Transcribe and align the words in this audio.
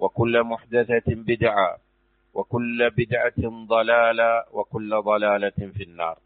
وكل 0.00 0.34
محدثة 0.44 1.08
بدعة 1.24 1.68
وكل 2.36 2.78
بدعة 2.92 3.40
ضلالة 3.66 4.30
وكل 4.50 4.90
ضلالة 5.02 5.58
في 5.68 5.82
النار 5.82 6.16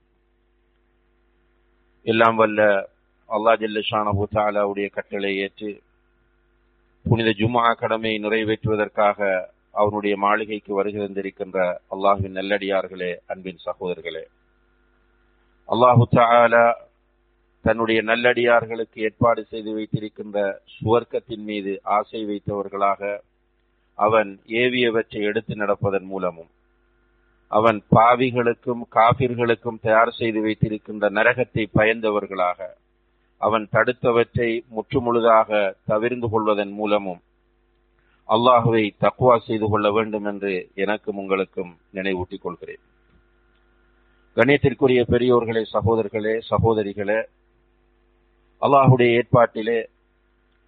எல்லாம் 2.06 2.36
வல்ல 2.36 2.60
அல்லா 3.28 3.52
ஜல்லஷானஹு 3.60 4.24
தாலாவுடைய 4.30 4.86
கட்டளை 4.88 5.32
ஏற்று 5.38 5.70
புனித 7.06 7.30
ஜுமா 7.38 7.64
கடமையை 7.74 8.16
நிறைவேற்றுவதற்காக 8.18 9.18
அவனுடைய 9.74 10.14
மாளிகைக்கு 10.16 10.72
வருகிறந்திருக்கின்ற 10.76 11.58
அல்லாஹுவின் 11.94 12.36
நல்லடியார்களே 12.38 13.12
அன்பின் 13.32 13.60
சகோதரர்களே 13.66 14.24
அல்லாஹு 15.68 16.06
தாலா 16.14 16.64
தன்னுடைய 17.64 18.00
நல்லடியார்களுக்கு 18.02 18.98
ஏற்பாடு 19.02 19.42
செய்து 19.44 19.70
வைத்திருக்கின்ற 19.72 20.38
சுவர்க்கத்தின் 20.74 21.44
மீது 21.44 21.72
ஆசை 21.96 22.20
வைத்தவர்களாக 22.30 23.00
அவன் 23.99 24.39
ஏவியவற்றை 24.47 25.21
எடுத்து 25.21 25.55
நடப்பதன் 25.55 26.07
மூலமும் 26.07 26.51
அவன் 27.51 27.83
பாவிகளுக்கும் 27.91 28.81
காபிர்களுக்கும் 28.95 29.81
தயார் 29.81 30.09
செய்து 30.09 30.41
வைத்திருக்கின்ற 30.41 31.09
நரகத்தை 31.09 31.69
பயந்தவர்களாக 31.73 32.59
அவன் 33.41 33.67
தடுத்தவற்றை 33.71 34.61
முற்றுமுழுதாக 34.71 35.49
தவிர்ந்து 35.85 36.29
கொள்வதன் 36.29 36.71
மூலமும் 36.71 37.21
அல்லாஹுவை 38.29 38.83
தக்குவா 39.01 39.37
செய்து 39.37 39.67
கொள்ள 39.69 39.91
வேண்டும் 39.91 40.25
என்று 40.25 40.69
எனக்கும் 40.75 41.17
உங்களுக்கும் 41.17 41.77
நினைவூட்டிக் 41.93 42.41
கொள்கிறேன். 42.41 42.83
கணியத்திற்குரிய 44.37 45.01
பெரியோர்களே 45.11 45.63
சகோதரர்களே 45.73 46.39
சகோதரிகளே 46.49 47.19
அல்லாஹுடைய 48.61 49.17
ஏற்பாட்டிலே 49.19 49.79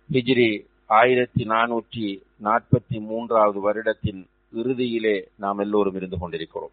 ஹிஜ்ரி 0.09 0.66
ஆயிரத்தி 0.87 1.43
நானூற்றி 1.43 2.21
நாற்பத்தி 2.43 2.99
மூன்றாவது 2.99 3.59
வருடத்தின் 3.59 4.27
இறுதியிலே 4.53 5.23
நாம் 5.35 5.57
எல்லோரும் 5.57 5.95
இருந்து 5.95 6.17
கொண்டிருக்கிறோம். 6.17 6.71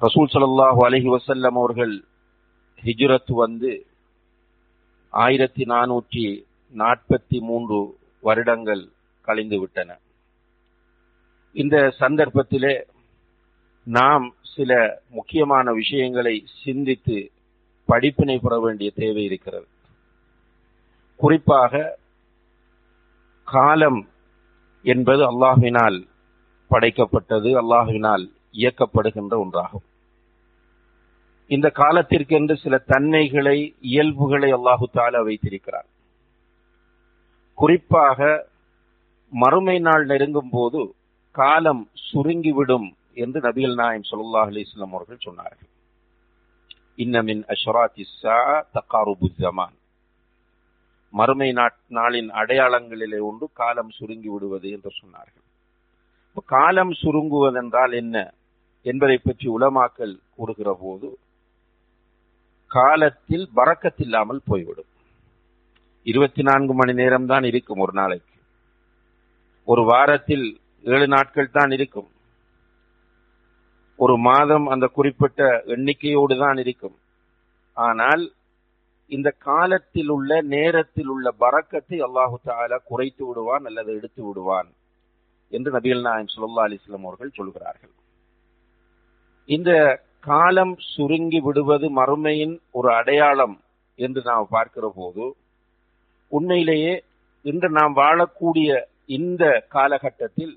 ரசூல் 0.00 0.30
சல்லாஹூ 0.32 0.80
அலஹி 0.86 1.16
வசல்லம் 1.16 1.58
அவர்கள் 1.62 2.04
ஹிஜ்ரத் 2.84 3.32
வந்து 3.34 3.86
ஆயிரத்தி 5.08 5.64
நானூற்றி 5.64 6.44
நாற்பத்தி 6.74 7.40
மூன்று 7.40 7.98
வருடங்கள் 8.20 8.88
கழிந்து 9.20 9.58
விட்டன. 9.58 9.98
இந்த 11.52 11.94
சந்தர்ப்பத்திலே 12.00 12.82
நாம் 13.84 14.34
சில 14.42 15.02
முக்கியமான 15.10 15.72
விஷயங்களை 15.72 16.46
சிந்தித்து 16.64 17.30
படிப்பினை 17.84 18.38
பெற 18.38 18.60
வேண்டிய 18.60 18.90
தேவை 18.94 19.24
இருக்கிறது. 19.24 19.66
குறிப்பாக 21.22 21.82
காலம் 23.48 24.00
என்பது 24.84 25.22
அல்லாஹுவினால் 25.32 25.98
படைக்கப்பட்டது 26.70 27.50
அல்லாஹினால் 27.62 28.24
இயக்கப்படுகின்ற 28.60 29.34
ஒன்றாகும். 29.44 29.86
இந்த 31.50 31.68
காலத்திற்கென்று 31.80 32.54
சில 32.62 32.74
தன்மைகளை 32.92 33.58
இயல்புகளை 33.90 34.50
அல்லாஹு 34.58 34.86
தாலா 34.98 35.20
வைத்திருக்கிறார் 35.28 35.88
குறிப்பாக 37.58 38.20
மறுமை 39.32 39.76
நாள் 39.86 40.04
நெருங்கும் 40.10 40.52
போது 40.56 40.80
காலம் 41.34 41.82
சுருங்கிவிடும் 42.08 42.88
என்று 43.22 43.38
நபிகள் 43.46 43.76
நாயம் 43.82 44.08
சொல்லாஹ் 44.12 44.50
அலிஸ்லாம் 44.50 44.94
அவர்கள் 44.96 45.24
சொன்னார்கள். 45.26 45.70
இன்னமின் 47.04 47.42
அஷ்ராத்தி 47.54 48.04
தக்காருபு 48.76 49.28
ஜமான் 49.42 49.76
மறுமை 51.12 51.48
நாளின் 51.90 52.30
அடையாளங்களிலே 52.40 53.18
ஒன்று 53.20 53.46
காலம் 53.52 53.90
சுருங்கி 53.90 54.28
விடுவது 54.28 54.70
என்று 54.70 54.90
சொன்னார்கள். 55.00 55.46
காலம் 56.44 56.92
சுருங்குவதென்றால் 57.02 57.92
என்ன? 57.92 58.16
என்பதை 58.82 59.16
பற்றி 59.18 59.48
உலமாக்கல் 59.48 60.14
கூறுகிற 60.36 60.78
போது 60.80 61.08
காலத்தில் 62.66 63.46
பறக்கத்தில்லாமல் 63.56 64.40
போய்விடும். 64.44 64.90
இருபத்தி 66.06 66.42
நான்கு 66.42 66.74
மணி 66.74 66.92
நேரம் 66.92 67.26
தான் 67.26 67.42
இருக்கும் 67.42 67.78
ஒரு 67.78 67.92
நாளைக்கு. 67.92 68.36
ஒரு 69.64 69.82
வாரத்தில் 69.82 70.46
ஏழு 70.82 71.06
நாட்கள் 71.08 71.50
தான் 71.50 71.70
இருக்கும். 71.70 72.08
ஒரு 73.96 74.16
மாதம் 74.16 74.66
அந்த 74.66 74.86
குறிப்பிட்ட 74.86 75.62
எண்ணிக்கையோடு 75.66 76.38
தான் 76.38 76.56
இருக்கும். 76.56 76.96
ஆனால் 77.76 78.22
இந்த 79.10 79.28
காலத்தில் 79.48 80.10
உள்ள 80.14 80.30
நேரத்தில் 80.54 81.10
உள்ள 81.14 81.26
பறக்கத்தை 81.42 81.98
அல்லாஹு 82.06 82.36
தாலா 82.48 82.78
குறைத்து 82.90 83.22
விடுவான் 83.26 83.64
அல்லது 83.68 83.90
எடுத்து 83.98 84.22
விடுவான் 84.26 84.70
என்று 85.52 85.70
நபிகள் 85.74 86.06
நாயம் 86.06 86.32
சுல்லா 86.34 86.62
அலிஸ்லாம் 86.66 87.06
அவர்கள் 87.08 87.36
சொல்கிறார்கள். 87.38 87.92
இந்த 89.48 89.70
காலம் 90.20 90.74
சுருங்கி 90.92 91.40
விடுவது 91.46 91.86
மறுமையின் 91.98 92.54
ஒரு 92.78 92.88
அடையாளம் 92.98 93.56
என்று 93.98 94.20
நாம் 94.30 94.46
பார்க்கிற 94.50 94.86
போது 94.98 95.24
உண்மையிலேயே 96.32 96.94
இன்று 97.44 97.68
நாம் 97.78 97.94
வாழக்கூடிய 97.96 98.70
இந்த 99.18 99.44
காலகட்டத்தில் 99.76 100.54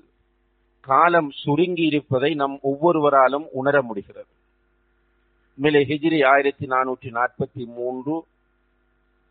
காலம் 0.88 1.30
சுருங்கி 1.42 1.84
இருப்பதை 1.90 2.30
நம் 2.42 2.56
ஒவ்வொருவராலும் 2.70 3.46
உணர 3.60 3.76
முடிகிறது. 3.82 4.32
மேலே 5.58 5.80
ஹிஜிரி 5.90 6.20
ஆயிரத்தி 6.32 6.66
நானூற்றி 6.74 7.10
நாற்பத்தி 7.18 7.64
மூன்று 7.76 8.14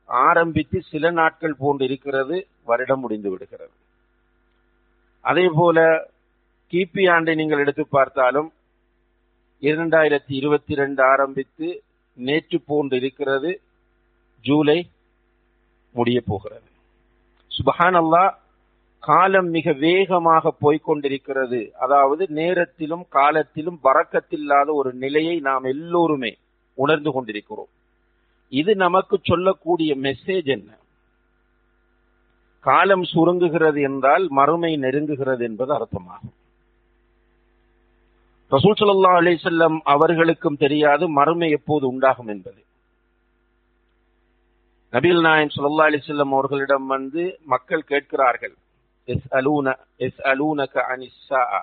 ஆரம்பித்து 0.05 0.81
சில 0.81 1.11
நாட்கள் 1.11 1.55
போன்று 1.57 1.85
இருக்கிறது 1.85 2.47
வருடம் 2.65 2.99
முடிந்து 2.99 3.29
விடுகிறது. 3.29 3.71
அதே 5.21 5.49
போல 5.55 6.07
கிபி 6.71 7.11
ஆண்டை 7.11 7.35
நீங்கள் 7.35 7.59
எடுத்து 7.59 7.87
பார்த்தாலும் 7.89 8.53
இரண்டாயிரத்தி 9.61 10.33
இருபத்தி 10.39 10.75
ரெண்டு 10.75 11.03
ஆரம்பித்து 11.03 11.83
நேற்று 12.13 12.61
போன்று 12.65 12.97
இருக்கிறது 12.97 13.61
ஜூலை 14.41 14.89
முடிய 15.91 16.21
போகிறது. 16.25 16.67
சுபஹான் 17.51 17.97
அல்லா 18.01 18.35
காலம் 18.99 19.49
மிக 19.49 19.71
வேகமாக 19.71 20.53
போய்கொண்டிருக்கிறது. 20.61 21.71
அதாவது 21.71 22.27
நேரத்திலும் 22.29 23.05
காலத்திலும் 23.09 23.79
பறக்கத்தில்லாத 23.83 24.73
ஒரு 24.73 24.93
நிலையை 24.93 25.39
நாம் 25.39 25.63
எல்லோருமே 25.63 26.37
உணர்ந்து 26.73 27.11
கொண்டிருக்கிறோம். 27.11 27.69
இது 28.51 28.71
நமக்கு 28.85 29.15
சொல்லக்கூடிய 29.29 29.91
மெசேஜ் 30.05 30.49
என்ன? 30.55 30.69
காலம் 32.63 33.05
சுருங்குகிறது 33.13 33.79
என்றால் 33.89 34.25
மறுமை 34.37 34.71
நெருங்குகிறது 34.83 35.43
என்பது 35.49 35.71
அர்த்தமாகும். 35.77 36.35
ரசூல் 38.51 38.77
சல்லா 38.79 39.11
அலைஹி 39.19 39.67
அவர்களுக்கும் 39.93 40.61
தெரியாது 40.63 41.05
மறுமை 41.19 41.49
எப்போது 41.57 41.85
உண்டாகும் 41.87 42.29
என்பது. 42.33 42.61
நபில் 44.93 45.21
நாயம் 45.27 45.53
ஸல்லல்லாஹு 45.55 45.89
அலைஹி 45.91 46.13
அவர்களிடம் 46.25 46.87
வந்து 46.95 47.23
மக்கள் 47.53 47.89
கேட்கிறார்கள் 47.91 48.55
எஸ்அலூன 49.07 49.73
எஸ்அலூனக 50.05 50.83
அனிஸ் 50.93 51.19
ஸாஆ 51.29 51.61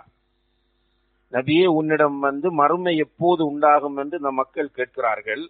நபியே 1.32 1.66
உன்னிடம் 1.78 2.18
வந்து 2.26 2.48
மறுமை 2.60 2.92
எப்போது 3.04 3.42
உண்டாகும் 3.50 3.96
என்று 4.02 4.16
நம் 4.20 4.40
மக்கள் 4.40 4.76
கேட்கிறார்கள். 4.78 5.44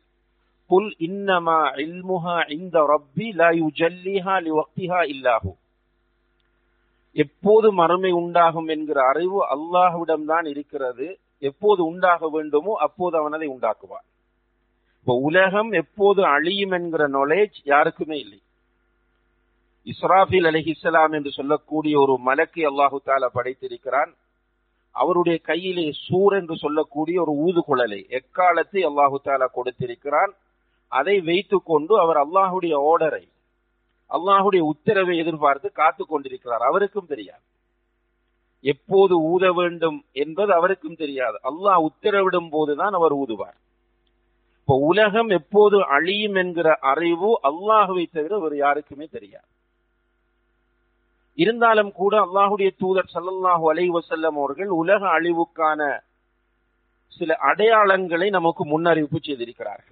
புல் 0.72 0.92
இன்னமா 1.08 1.58
இல்முஹா 1.86 2.36
இந்த 2.58 2.76
ரப்பி 2.92 3.26
லா 3.40 3.48
யுஜல்லிஹா 3.62 4.34
லிவக்திஹா 4.46 5.00
இல்லாஹு 5.14 5.50
எப்போது 7.16 7.68
மறுமை 7.80 8.10
உண்டாகும் 8.20 8.68
என்கிற 8.74 8.98
அறிவு 9.08 9.38
அல்லாஹ்விடம் 9.54 10.24
தான் 10.30 10.46
இருக்கிறது. 10.52 11.06
எப்போது 11.48 11.80
உண்டாக 11.90 12.28
வேண்டுமோ 12.36 12.72
அப்போது 12.86 13.14
அவன் 13.20 13.36
அதை 13.38 13.48
உண்டாக்குவான். 13.54 14.06
இப்போ 14.98 15.14
உலகம் 15.28 15.70
எப்போது 15.80 16.20
அழியும் 16.34 16.74
என்கிற 16.78 17.02
நாலேஜ் 17.18 17.56
யாருக்குமே 17.72 18.16
இல்லை. 18.24 18.40
இஸ்ராஃபில் 19.86 20.48
அலிஹிஸ்லாம் 20.50 21.14
என்று 21.18 21.30
சொல்லக்கூடிய 21.38 21.94
ஒரு 22.04 22.14
மலக்கு 22.28 22.62
அல்லாஹு 22.70 23.00
தாலா 23.08 23.28
படைத்திருக்கிறான். 23.36 24.12
அவருடைய 24.94 25.36
கையிலே 25.50 25.86
சூர் 26.06 26.36
என்று 26.40 26.56
சொல்லக்கூடிய 26.64 27.18
ஒரு 27.24 27.34
ஊதுகுழலை 27.46 28.00
எக்காலத்தை 28.20 28.82
அல்லாஹு 28.90 29.18
தாலா 29.28 29.48
கொடுத்திருக்கிறான். 29.58 30.32
அதை 30.98 31.16
வைத்துக் 31.20 31.68
கொண்டு 31.70 31.94
அவர் 32.00 32.18
அல்லாஹுடைய 32.24 32.74
ஓர்டரை 32.88 33.24
அல்லாஹுடைய 34.10 34.62
உத்தரவை 34.72 35.14
எதிர்பார்த்து 35.18 35.68
காத்து 35.72 36.02
கொண்டிருக்கிறார். 36.06 36.62
அவருக்கும் 36.62 37.10
தெரியாது. 37.12 37.44
எப்போது 38.64 39.14
ஊத 39.32 39.44
வேண்டும் 39.52 39.98
என்பது 40.22 40.50
அவருக்கும் 40.54 41.00
தெரியாது. 41.02 41.36
அல்லாஹ் 41.50 41.80
உத்தரவிடும் 41.88 42.50
போதுதான் 42.50 42.94
அவர் 42.98 43.14
ஊதுவார். 43.14 43.56
இப்ப 44.60 44.74
உலகம் 44.90 45.30
எப்போது 45.38 45.76
அழியும் 45.96 46.34
என்கிற 46.34 46.68
அறிவு 46.92 47.30
அல்லாஹுவை 47.50 48.04
தவிர 48.12 48.38
வேறு 48.38 48.56
யாருக்குமே 48.56 49.06
தெரியாது. 49.16 49.48
இருந்தாலும் 51.38 51.92
கூட 51.92 52.14
அல்லாஹுடைய 52.26 52.70
தூதர் 52.78 53.10
சல்லல்லாஹு 53.14 53.64
அலை 53.70 53.86
வசல்லம் 53.90 54.38
அவர்கள் 54.40 54.70
உலக 54.82 55.02
அழிவுக்கான 55.16 55.80
சில 57.12 57.30
அடையாளங்களை 57.42 58.28
நமக்கு 58.30 58.62
முன்னறிவிப்பு 58.66 59.18
செய்திருக்கிறார்கள். 59.20 59.91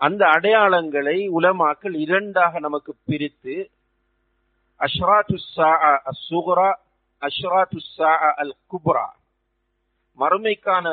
அந்த 0.00 0.26
அடையாளங்களை 0.26 1.28
உலமாக்கள் 1.40 1.94
இரண்டாக 1.96 2.58
நமக்கு 2.58 2.94
பிரித்து 3.04 3.70
அஷ்ராத்து 4.80 5.36
சுகுரா 6.28 6.68
அஷ்ராத்து 7.22 7.80
அல் 8.36 8.54
குப்ரா 8.72 9.06
மறுமைக்கான 10.18 10.86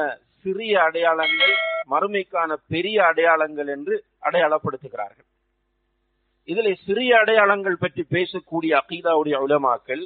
சிறிய 0.45 0.83
அடையாளங்கள் 0.83 1.53
மறுமைக்கான 1.89 2.53
பெரிய 2.67 3.05
அடையாளங்கள் 3.05 3.67
என்று 3.67 3.95
அடையாளப்படுத்துகிறார்கள். 4.21 5.27
இதில் 6.47 6.79
சிறிய 6.85 7.17
அடையாளங்கள் 7.17 7.77
பற்றி 7.77 8.03
பேசக்கூடிய 8.09 8.81
அகீதாவுடைய 8.81 9.35
உலமாக்கள் 9.37 10.03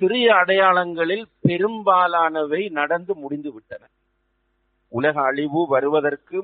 சிறிய 0.00 0.34
அடையாளங்களில் 0.34 1.26
பெரும்பாலானவை 1.40 2.68
நடந்து 2.68 3.14
முடிந்து 3.14 3.52
விட்டன 3.52 3.82
உலக 4.92 5.22
அழிவு 5.22 5.66
வருவதற்கு 5.66 6.38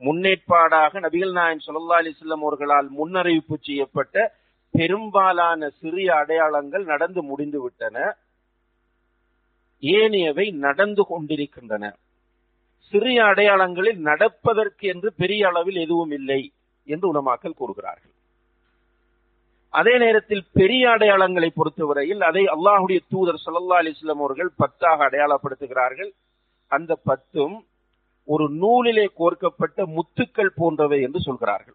முன்னேற்பாடாக 0.00 1.00
நபிகள் 1.00 1.32
நாயன் 1.32 1.66
சொல்லா 1.66 1.98
அலிஸ்லம் 2.00 2.44
அவர்களால் 2.44 2.88
முன்னறிவிப்பு 2.98 3.56
செய்யப்பட்ட 3.60 4.34
பெரும்பாலான 4.70 5.68
சிறிய 5.80 6.14
அடையாளங்கள் 6.14 6.84
நடந்து 6.84 7.22
முடிந்து 7.22 7.62
விட்டன. 7.62 8.16
ஏனையவை 9.82 10.52
நடந்து 10.52 11.02
கொண்டிருக்கின்றன. 11.06 11.94
சிறிய 12.92 13.24
அடையாளங்களில் 13.24 13.98
நடப்பதற்கு 13.98 14.88
என்று 14.88 15.12
பெரிய 15.12 15.46
அளவில் 15.48 15.76
எதுவும் 15.76 16.10
இல்லை 16.10 16.52
என்று 16.84 17.06
உணமாக்கல் 17.12 17.54
கூறுகிறார்கள். 17.54 18.12
அதே 19.70 19.98
நேரத்தில் 19.98 20.44
பெரிய 20.52 20.88
அடையாளங்களை 20.88 21.48
பொறுத்தவரையில் 21.54 22.20
அதை 22.20 22.44
அல்லாஹுடைய 22.44 23.00
தூதர் 23.08 23.42
சல்லா 23.46 23.78
அலிஸ்லாம் 23.82 24.22
அவர்கள் 24.24 24.50
பத்தாக 24.58 24.98
அடையாளப்படுத்துகிறார்கள். 25.08 26.10
அந்த 26.66 26.94
பத்தும் 26.94 27.66
ஒரு 28.24 28.50
நூலிலே 28.50 29.06
கோர்க்கப்பட்ட 29.14 29.86
முத்துக்கள் 29.86 30.50
போன்றவை 30.54 31.02
என்று 31.02 31.20
சொல்கிறார்கள். 31.20 31.74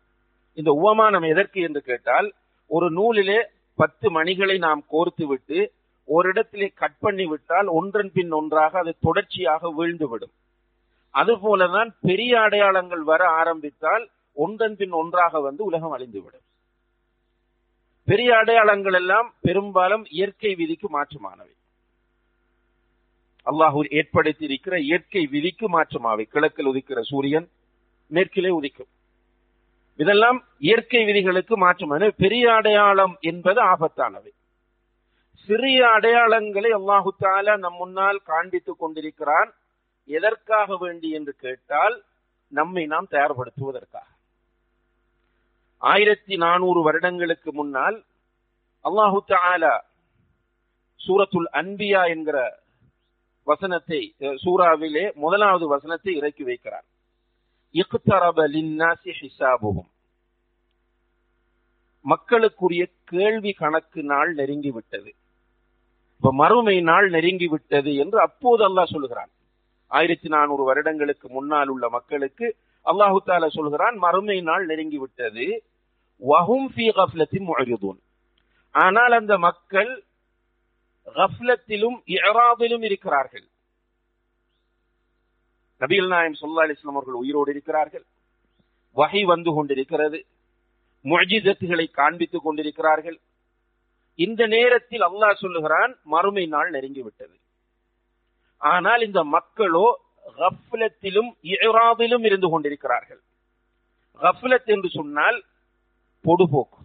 இந்த 0.53 0.71
உபமானம் 0.71 1.21
எதற்கு 1.21 1.61
என்று 1.61 1.81
கேட்டால் 1.81 2.33
ஒரு 2.67 2.91
நூலிலே 2.91 3.43
பத்து 3.75 4.11
மணிகளை 4.11 4.57
நாம் 4.57 4.83
கோர்த்து 4.91 5.23
விட்டு 5.25 5.71
ஒரு 6.03 6.29
இடத்திலே 6.29 6.71
கட் 6.75 6.97
பண்ணி 6.99 7.25
விட்டால் 7.25 7.67
ஒன்றன் 7.67 8.11
பின் 8.11 8.31
ஒன்றாக 8.31 8.79
அது 8.79 8.95
தொடர்ச்சியாக 8.99 9.73
வீழ்ந்துவிடும். 9.77 10.33
அதுபோலதான் 11.13 11.89
பெரிய 12.01 12.39
அடையாளங்கள் 12.39 13.01
வர 13.01 13.27
ஆரம்பித்தால் 13.27 14.09
ஒன்றன் 14.33 14.75
பின் 14.75 14.91
ஒன்றாக 14.91 15.39
வந்து 15.39 15.63
உலகம் 15.63 15.97
அழிந்துவிடும். 15.97 16.45
பெரிய 18.03 18.37
அடையாளங்கள் 18.37 18.93
எல்லாம் 18.93 19.33
பெரும்பாலும் 19.41 20.05
இயற்கை 20.09 20.55
விதிக்கு 20.55 20.87
மாற்றமானவை. 20.99 21.55
அல்லாஹூர் 23.47 23.88
ஏற்படுத்தி 23.88 24.44
இருக்கிற 24.45 24.80
இயற்கை 24.80 25.27
விதிக்கு 25.27 25.68
மாற்றமாவை 25.69 26.25
கிழக்கில் 26.25 26.69
உதிக்கிற 26.71 27.00
சூரியன் 27.01 27.47
மேற்கிலே 28.12 28.51
உதிக்கும். 28.59 28.89
இதெல்லாம் 30.00 30.39
இயற்கை 30.57 31.06
விதிகளுக்கு 31.06 31.56
மாற்றமான 31.57 32.09
பெரிய 32.18 32.53
அடையாளம் 32.53 33.18
என்பது 33.21 33.62
ஆபத்தானவை. 33.63 34.31
சிறிய 35.50 35.80
அடையாளங்களை 35.88 36.71
அல்லாஹு 36.80 37.09
தாலா 37.19 37.57
நம் 37.57 37.74
முன்னால் 37.74 38.19
காண்பித்துக் 38.27 38.80
கொண்டிருக்கிறான். 38.80 39.50
எதற்காக 40.06 40.77
வேண்டி 40.77 41.09
என்று 41.12 41.33
கேட்டால் 41.33 41.95
நம்மை 42.47 42.85
நாம் 42.85 43.07
தயார்படுத்துவதற்காக. 43.12 44.07
ஆயிரத்தி 45.81 46.35
நானூறு 46.35 46.81
வருடங்களுக்கு 46.81 47.53
முன்னால் 47.53 47.97
அல்லாஹு 48.85 49.19
தாலா 49.27 49.75
சூரத்துல் 51.00 51.50
அன்பியா 51.53 52.01
என்கிற 52.07 52.38
வசனத்தை 53.51 54.01
சூறாவிலே 54.43 55.05
முதலாவது 55.23 55.65
வசனத்தை 55.73 56.11
இறக்கி 56.19 56.43
வைக்கிறார். 56.49 56.87
இக்தரப 57.75 58.45
லின்னாசி 58.55 59.11
ஹிசாபுகும் 59.19 59.89
மக்களுக்குரிய 62.05 62.83
கேள்வி 63.11 63.51
கணக்கு 63.61 64.01
நாள் 64.11 64.31
நெருங்கி 64.39 64.71
விட்டது. 64.75 65.11
இப்ப 66.17 66.31
மறுமை 66.41 66.77
நாள் 66.89 67.07
நெருங்கி 67.15 67.47
விட்டது 67.53 67.91
என்று 68.03 68.17
அப்போது 68.27 68.61
அல்லாஹ் 68.67 68.93
சொல்கிறான். 68.93 69.31
ஆயிரத்தி 69.91 70.29
நானூறு 70.33 70.63
வருடங்களுக்கு 70.69 71.27
முன்னால் 71.35 71.71
உள்ள 71.73 71.85
மக்களுக்கு 71.97 72.47
அல்லாஹு 72.85 73.19
தால 73.27 73.47
சொல்கிறான் 73.57 73.95
மறுமை 74.06 74.37
நாள் 74.49 74.65
நெருங்கி 74.71 74.99
விட்டது. 75.03 75.45
வஹும் 76.21 76.69
ஃபி 76.73 76.85
கஃப்லத்தின் 76.99 77.99
ஆனால் 78.75 79.13
அந்த 79.19 79.33
மக்கள் 79.47 79.91
கஃப்லத்திலும் 81.06 81.97
இராவிலும் 82.06 82.83
இருக்கிறார்கள். 82.83 83.45
நபிகள் 85.81 86.07
நாயம் 86.07 86.39
சொல்லா 86.41 86.61
அலிஸ்லாம் 86.65 86.95
அவர்கள் 86.95 87.21
உயிரோடு 87.21 87.51
இருக்கிறார்கள். 87.51 88.06
வகை 88.91 89.23
வந்து 89.23 89.53
கொண்டிருக்கிறது. 89.53 90.25
முஜிதத்துகளை 91.06 91.85
காண்பித்துக் 91.97 92.45
கொண்டிருக்கிறார்கள். 92.45 93.19
இந்த 94.15 94.47
நேரத்தில் 94.47 95.01
அல்லாஹ் 95.01 95.41
சொல்லுகிறான் 95.44 95.91
மறுமை 96.03 96.45
நாள் 96.45 96.71
நெருங்கிவிட்டது 96.71 97.35
ஆனால் 98.57 99.01
இந்த 99.01 99.23
மக்களோ 99.23 99.87
கஃப்லத்திலும் 100.37 101.29
இராவிலும் 101.41 102.25
இருந்து 102.25 102.49
கொண்டிருக்கிறார்கள். 102.49 103.21
கஃப்லத் 104.19 104.69
என்று 104.75 104.89
சொன்னால் 104.89 105.37
பொடுபோக்கு. 106.25 106.79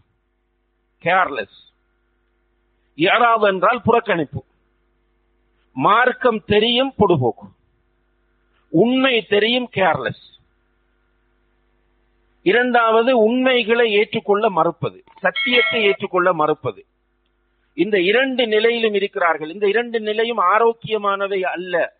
கேர்லெஸ் 1.05 1.59
இராவ் 2.97 3.43
என்றால் 3.43 3.83
புறக்கணிப்பு. 3.87 4.43
மார்க்கம் 5.73 6.45
தெரியும் 6.45 6.95
பொடுபோக்கு. 6.99 7.47
உண்மை 8.69 9.23
தெரியும் 9.23 9.69
கேர்லெஸ் 9.75 10.25
இரண்டாவது 12.43 13.19
உண்மைகளை 13.19 13.93
ஏற்றுக்கொள்ள 13.93 14.51
மறுப்பது. 14.51 15.05
சத்தியத்தை 15.19 15.85
ஏற்றுக்கொள்ள 15.85 16.33
மறுப்பது. 16.33 16.87
இந்த 17.75 18.01
இரண்டு 18.01 18.47
நிலையிலும் 18.47 18.95
இருக்கிறார்கள். 18.95 19.53
இந்த 19.53 19.69
இரண்டு 19.69 20.01
நிலையும் 20.01 20.37
ஆரோக்கியமானவை 20.37 21.45
அல்ல. 21.45 21.97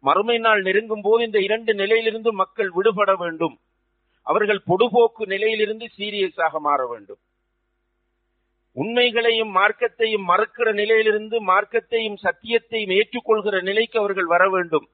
மறுமை 0.00 0.38
நாள் 0.38 0.62
நெருங்கும் 0.62 1.00
போது 1.02 1.24
இந்த 1.24 1.40
இரண்டு 1.40 1.74
நிலையிலிருந்து 1.74 2.32
மக்கள் 2.32 2.70
விடுபட 2.70 3.14
வேண்டும். 3.14 3.58
அவர்கள் 4.22 4.62
பொடுபோக்கு 4.66 5.26
நிலையிலிருந்து 5.26 5.88
சீரியஸாக 5.98 6.58
மாற 6.58 6.86
வேண்டும். 6.86 7.18
உண்மைகளையும் 8.80 9.52
மார்க்கத்தையும் 9.56 10.24
மறுக்கிற 10.30 10.68
நிலையிலிருந்து 10.80 11.36
மார்க்கத்தையும் 11.50 12.18
சத்தியத்தையும் 12.24 12.94
ஏற்றுக்கொள்கிற 12.98 13.56
நிலைக்கு 13.68 13.96
அவர்கள் 13.98 14.32
வர 14.34 14.44
வேண்டும் 14.54 14.86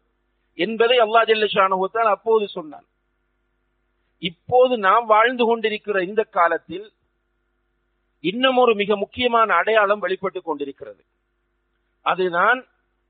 என்பதை 0.58 0.96
அல்லா 1.04 1.20
ஜல்லஷானுத்தால் 1.30 2.12
அப்போது 2.14 2.44
சொன்னான். 2.48 2.86
இப்போது 4.22 4.74
நாம் 4.88 5.06
வாழ்ந்து 5.14 5.44
கொண்டிருக்கிற 5.46 5.96
இந்த 6.10 6.22
காலத்தில் 6.36 6.86
இன்னும் 8.24 8.60
ஒரு 8.62 8.72
மிக 8.74 8.96
முக்கியமான 8.96 9.48
அடையாளம் 9.54 10.04
வெளிப்பட்டு 10.04 10.40
கொண்டிருக்கிறது. 10.42 11.02
அதுதான் 12.06 12.58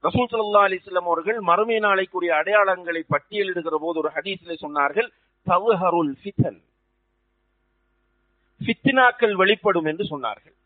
ரசூல் 0.04 0.31
சல்லா 0.31 0.64
அலிஸ்லாம் 0.69 1.11
அவர்கள் 1.11 1.38
மறுமை 1.50 1.78
நாளைக்குரிய 1.87 2.33
அடையாளங்களை 2.40 3.02
பட்டியலிடுகிற 3.12 3.76
போது 3.85 3.99
ஒரு 4.02 4.11
ஹதீஸில் 4.16 4.62
சொன்னார்கள் 4.64 5.09
தவஹருல் 5.47 6.12
ஃபித்தன் 6.23 6.61
ஃபித்தினாக்கள் 8.61 9.35
வெளிப்படும் 9.43 9.88
என்று 9.90 10.04
சொன்னார்கள். 10.11 10.57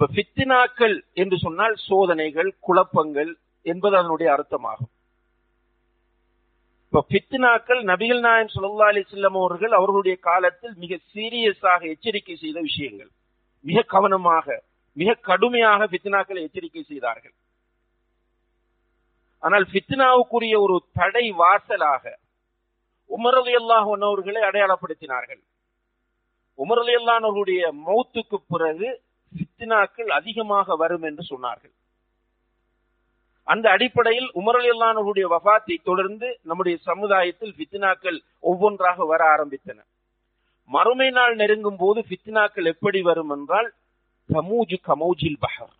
இப்ப 0.00 0.08
பித்தினாக்கள் 0.16 0.94
என்று 1.12 1.36
சொன்னால் 1.38 1.74
சோதனைகள் 1.88 2.56
குழப்பங்கள் 2.60 3.30
என்பது 3.62 3.96
அதனுடைய 3.96 4.28
அர்த்தமாகும். 4.36 4.90
இப்ப 6.84 7.02
பித்தினாக்கள் 7.12 7.80
நபிகள் 7.82 8.20
நாயம் 8.20 8.50
சுல்லா 8.54 8.88
செல்லம் 9.12 9.38
அவர்கள் 9.40 9.72
அவர்களுடைய 9.72 10.16
காலத்தில் 10.28 10.74
மிக 10.74 10.98
சீரியஸாக 11.14 11.80
எச்சரிக்கை 11.94 12.36
செய்த 12.36 12.58
விஷயங்கள். 12.60 13.10
மிக 13.60 13.84
கவனமாக 13.94 14.58
மிக 14.92 15.14
கடுமையாக 15.14 15.88
ஃபித்னாக்களை 15.90 16.40
எச்சரிக்கை 16.42 16.82
செய்தார்கள். 16.82 17.34
ஆனால் 19.38 19.66
பித்தினாவுக்குரிய 19.72 20.54
ஒரு 20.60 20.76
தடை 20.92 21.26
வாசலாக 21.32 22.04
உமரலி 23.10 23.52
அல்லாஹன் 23.62 24.06
அவர்களை 24.10 24.42
அடையாளப்படுத்தினார்கள். 24.42 25.42
உமரலி 26.58 26.94
அல்லாஹர்களுடைய 27.00 27.62
மௌத்துக்கு 27.88 28.38
பிறகு 28.52 28.88
பித்னாக்கள் 29.60 30.10
அதிகமாக 30.10 30.76
வரும் 30.76 31.02
என்று 31.02 31.22
சொன்னார்கள். 31.30 31.74
அந்த 33.46 33.66
அடிப்படையில் 33.70 34.28
உமரலி 34.34 35.24
வபாத்தை 35.32 35.76
தொடர்ந்து 35.82 36.28
நம்முடைய 36.42 36.76
சமுதாயத்தில் 36.82 37.54
பித்னாக்கள் 37.58 38.18
ஒவ்வொன்றாக 38.40 39.04
வர 39.04 39.20
ஆரம்பித்தன. 39.34 39.78
மறுமை 40.70 41.08
நாள் 41.10 41.34
நெருங்கும் 41.34 41.76
போது 41.76 42.00
பித்னாக்கள் 42.08 42.70
எப்படி 42.72 43.00
வரும் 43.02 43.28
என்றால் 43.28 43.68
கமூஜு 44.28 44.76
கமௌஜில் 44.88 45.40
பஹர். 45.44 45.74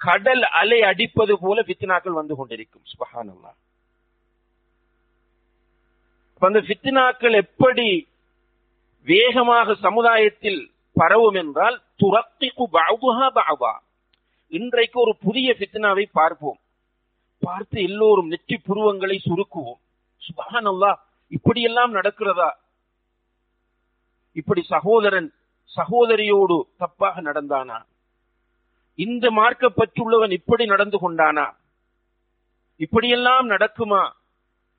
கடல் 0.00 0.44
அலை 0.60 0.80
அடிப்பது 0.82 1.34
போல 1.38 1.62
பித்னாக்கள் 1.62 2.18
வந்து 2.20 2.34
கொண்டிருக்கும் 2.36 2.86
சுபஹானல்லா 2.92 3.52
அந்த 6.42 6.60
பித்னாக்கள் 6.60 7.34
எப்படி 7.34 7.88
வேகமாக 9.06 9.74
சமுதாயத்தில் 9.86 10.60
பரவும் 10.96 11.34
என்றால் 11.34 11.76
துரத்திக்கு 12.02 12.64
பாபுஹா 12.72 13.30
பாபா 13.30 13.82
இன்றைக்கு 14.48 15.00
ஒரு 15.00 15.16
புதிய 15.16 15.54
ஃபித்னாவை 15.58 16.04
பார்ப்போம். 16.12 16.58
பார்த்து 17.38 17.82
எல்லோரும் 17.82 18.28
நெற்றி 18.28 18.60
புருவங்களை 18.68 19.18
சுருக்குவோம். 19.24 19.80
சுபஹானல்லா 20.26 20.94
இப்படியெல்லாம் 21.28 21.94
நடக்கிறதா? 21.94 22.50
இப்படி 24.32 24.62
சகோதரன் 24.62 25.32
சகோதரியோடு 25.76 26.62
தப்பாக 26.78 27.20
நடந்தானா? 27.22 27.82
இந்த 28.94 29.30
மார்க்க 29.30 29.72
பற்றுள்ளவன் 29.76 30.30
இப்படி 30.30 30.64
நடந்து 30.66 30.98
கொண்டானா? 30.98 31.56
இப்படியெல்லாம் 32.76 33.50
நடக்குமா? 33.50 34.12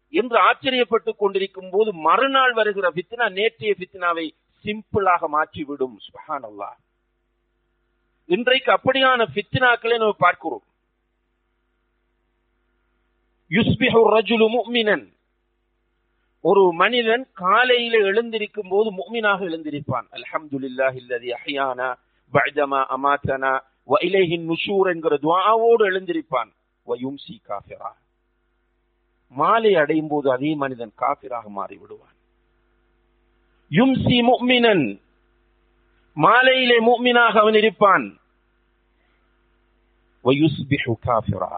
என்று 0.09 0.37
ஆச்சரியப்பட்டுக் 0.39 1.17
கொண்டிருக்கும் 1.17 1.69
போது 1.71 1.93
மறுநாள் 1.93 2.53
வருகிற 2.53 2.91
பித்னா 2.91 3.31
நேற்றைய 3.31 3.75
பித்னாவை 3.79 4.29
சிம்பிளாக 4.63 5.27
மாற்றிவிடும். 5.31 5.97
அல்லாஹ் 6.27 6.77
இன்றைக்கு 8.29 8.69
அப்படியான 8.77 9.21
பித்னாக்களை 9.35 9.95
நம்ம 10.01 10.15
பார்க்கிறோம். 10.25 10.63
யுஸ்பிஹு 13.51 14.01
ரஜுலு 14.15 14.47
முஃமினன். 14.55 15.05
ஒரு 16.43 16.63
மனிதன் 16.81 17.23
காலையில 17.43 17.95
எழுந்திருக்கும் 18.09 18.71
போது 18.73 18.89
முக்மினாக 18.99 19.39
எழுந்திருப்பான். 19.49 20.07
அல்ஹம்துலில்லாஹி 20.17 20.99
அல்லதி 21.03 21.29
அஹ்யானா 21.37 21.87
பஅதமா 22.33 22.81
அமாத்தனா 22.95 23.53
வ 23.89 24.01
இலைஹி 24.07 24.37
நுஷூர் 24.49 24.91
என்கிற 24.93 25.13
துஆவோடு 25.25 25.83
எழுந்திருப்பான். 25.91 26.51
வ 26.87 26.99
யும்சி 27.05 27.35
காஃபிரா. 27.49 27.89
மாலை 29.33 29.71
அடையும் 29.75 30.07
போது 30.07 30.27
அதே 30.31 30.51
மனிதன் 30.55 30.93
காஃபிராக 30.95 31.45
மாறி 31.57 31.75
விடுவான் 31.77 32.15
யும்சி 33.71 34.17
முக்மினன் 34.29 34.85
மாலையிலே 36.17 36.77
மூமினாக 36.79 37.39
அவன் 37.39 37.53
இருப்பான். 37.53 38.17
காஃபிரா. 41.05 41.57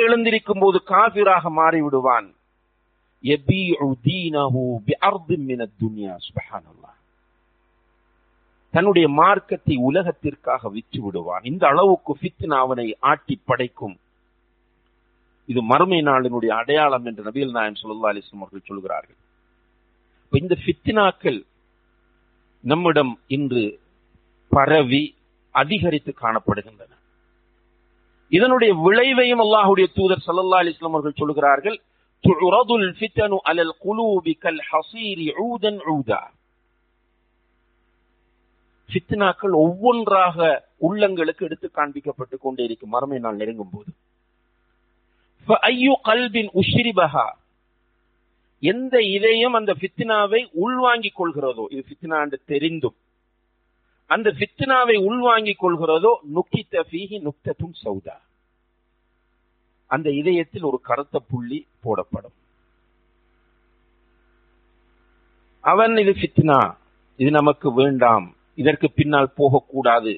எழுந்திருக்கும் 0.00 0.58
போது 0.60 0.82
காஃபிராக 0.82 1.50
மாறி 1.50 1.80
தன்னுடைய 8.70 9.08
மார்க்கத்தை 9.08 9.76
உலகத்திற்காக 9.76 10.68
விற்று 10.68 11.02
விடுவான் 11.02 11.42
இந்த 11.42 11.66
அளவுக்கு 11.66 12.16
ஃபித்னா 12.16 12.54
அவனை 12.54 12.96
ஆட்டி 13.00 13.40
படைக்கும். 13.44 13.96
இது 15.46 15.62
மறுமை 15.62 16.00
நாளினுடைய 16.00 16.46
அடையாளம் 16.46 17.04
என்று 17.04 17.22
நபீல் 17.22 17.50
நாயன் 17.50 17.80
சொல்லா 17.82 18.02
அலிஸ்லாம் 18.02 18.36
அவர்கள் 18.36 18.62
சொல்கிறார்கள். 18.64 19.16
இந்த 20.30 20.56
பித்தினாக்கள் 20.66 21.44
நம்மிடம் 22.70 23.12
இன்று 23.26 23.64
பரவி 24.48 25.04
அதிகரித்து 25.54 26.12
காணப்படுகின்றன. 26.20 26.92
இதனுடைய 28.28 28.74
விளைவையும் 28.74 29.42
அல்லாஹுடைய 29.44 29.86
தூதர் 29.94 30.24
சல்லா 30.26 30.58
அலிஸ்லாம் 30.62 30.94
அவர்கள் 30.94 31.20
சொல்லுகிறார்கள் 31.20 31.76
துரதுல் 32.24 32.88
அலல் 33.50 33.74
குலூபி 33.84 34.32
ஹசீரி 34.70 35.26
ஊதன் 35.48 35.80
ஊதா. 35.94 36.22
ஒவ்வொன்றாக 39.52 40.38
உள்ளங்களுக்கு 40.80 41.42
எடுத்து 41.48 41.70
காண்பிக்கப்பட்டு 41.74 42.36
கொண்டே 42.40 42.64
இருக்கும். 42.64 42.90
மறுமை 42.90 43.18
நாள் 43.18 43.36
நெருங்கும் 43.36 43.72
போது 43.72 43.90
ஐயோ 45.60 46.00
கல்வின் 46.02 46.50
உஷ்ரிபஹா. 46.54 47.26
எந்த 48.70 48.94
இதயம் 49.16 49.56
அந்த 49.58 49.72
ஃபித்னாவை 49.80 50.40
உள்வாங்கிக் 50.64 51.16
கொள்கிறதோ 51.18 51.64
இது 51.74 51.82
ஃபித்னா 51.88 52.18
என்று 52.24 52.38
தெரிந்தும் 52.52 52.96
அந்த 54.10 54.28
ஃபித்னாவை 54.38 54.96
உள்வாங்கிக் 55.08 55.62
கொள்கிறதோ 55.62 56.12
நுக்கித்த 56.34 56.74
ஃபீஹி 56.90 57.18
நுக்தத்தும் 57.26 57.76
சௌதா. 57.84 58.16
அந்த 59.90 60.08
இதயத்தில் 60.20 60.68
ஒரு 60.70 60.78
கருத்த 60.88 61.16
புள்ளி 61.30 61.58
போடப்படும். 61.84 62.36
அவன் 65.64 65.94
இது 66.02 66.12
ஃபித்னா 66.20 66.58
இது 67.20 67.30
நமக்கு 67.30 67.68
வேண்டாம் 67.72 68.26
இதற்கு 68.62 68.88
பின்னால் 68.98 69.34
போகக்கூடாது 69.36 70.14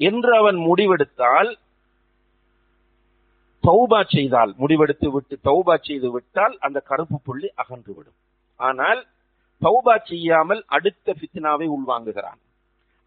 என்று 0.00 0.32
அவன் 0.40 0.58
முடிவெடுத்தால் 0.68 1.50
தௌபா 3.64 4.00
செய்தால் 4.14 4.52
முடிவெடுத்து 4.60 5.08
விட்டு 5.14 5.34
தௌபா 5.48 5.74
செய்து 5.88 6.08
விட்டால் 6.14 6.54
அந்த 6.66 6.78
கருப்பு 6.90 7.18
புள்ளி 7.26 7.48
அகன்று 7.62 7.92
விடும் 7.96 8.18
ஆனால் 8.60 9.00
தௌபா 9.62 9.94
செய்யாமல் 10.10 10.62
அடுத்த 10.76 11.14
பித்னாவை 11.20 11.66
உள்வாங்குகிறான். 11.76 12.40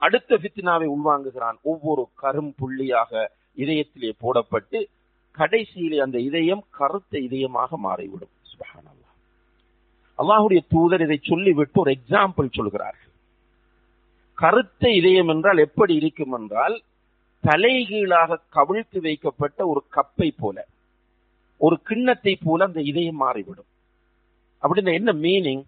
அடுத்த 0.02 0.38
பித்னாவை 0.44 0.88
உள்வாங்குகிறான். 0.96 1.58
ஒவ்வொரு 1.62 2.04
கரும் 2.22 2.54
புள்ளியாக 2.60 3.12
இதயத்திலே 3.58 4.12
போடப்பட்டு 4.24 4.80
கடைசியிலே 5.38 5.98
அந்த 6.06 6.18
இதயம் 6.20 6.64
கருத்த 6.80 7.14
இதயமாக 7.28 7.78
மாறிவிடும். 7.88 8.34
சுபஹான் 8.52 8.92
அல்லாஹுடைய 10.20 10.62
தூதர் 10.74 11.04
இதை 11.06 11.18
சொல்லிவிட்டு 11.22 11.80
ஒரு 11.84 11.92
எக்ஸாம்பிள் 11.98 12.56
சொல்கிறார்கள். 12.58 13.12
கருத்த 14.38 14.84
இதயம் 15.00 15.30
என்றால் 15.34 15.60
எப்படி 15.68 15.94
இருக்கும் 16.02 16.36
என்றால் 16.40 16.76
தலைகீழாக 17.46 18.40
கவிழ்த்து 18.56 19.00
வைக்கப்பட்ட 19.02 19.68
ஒரு 19.68 19.82
கப்பை 19.96 20.30
போல. 20.38 20.58
ஒரு 21.62 21.76
கிண்ணத்தை 21.84 22.34
போல 22.44 22.66
அந்த 22.66 22.82
இதயம் 22.82 23.16
மாறிவிடும். 23.16 23.72
அப்படின்னா 24.62 24.94
என்ன 24.94 25.14
மீனிங் 25.14 25.64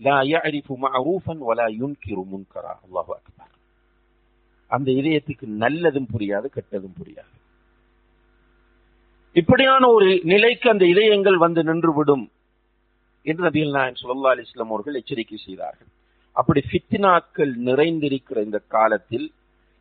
லா 0.00 0.16
யஅரிஃபு 0.20 0.74
மஅரூஃபன் 0.84 1.42
வலா 1.48 1.66
யுன்கிரு 1.80 2.22
முன்கரா. 2.32 2.72
அல்லாஹு 2.84 3.12
அக்பர். 3.18 3.52
அந்த 4.66 4.88
இதயத்துக்கு 4.92 5.46
நல்லதும் 5.64 6.10
புரியாது 6.14 6.46
கெட்டதும் 6.54 6.96
புரியாது. 7.00 7.32
இப்படியான 9.32 9.88
ஒரு 9.88 10.20
நிலைக்கு 10.22 10.70
அந்த 10.70 10.84
இதயங்கள் 10.86 11.36
வந்து 11.36 11.60
நின்றுவிடும் 11.62 12.24
என்று 13.26 13.50
நபிகள் 13.50 13.70
நாயன் 13.70 14.00
சுல்லா 14.02 14.32
அலிஸ்லாம் 14.34 14.72
அவர்கள் 14.74 14.94
எச்சரிக்கை 14.94 15.38
செய்தார்கள். 15.44 15.90
அப்படி 16.36 16.60
ஃபித்னாக்கள் 16.68 17.52
நிறைந்திருக்கிற 17.68 18.38
இந்த 18.44 18.58
காலத்தில் 18.74 19.26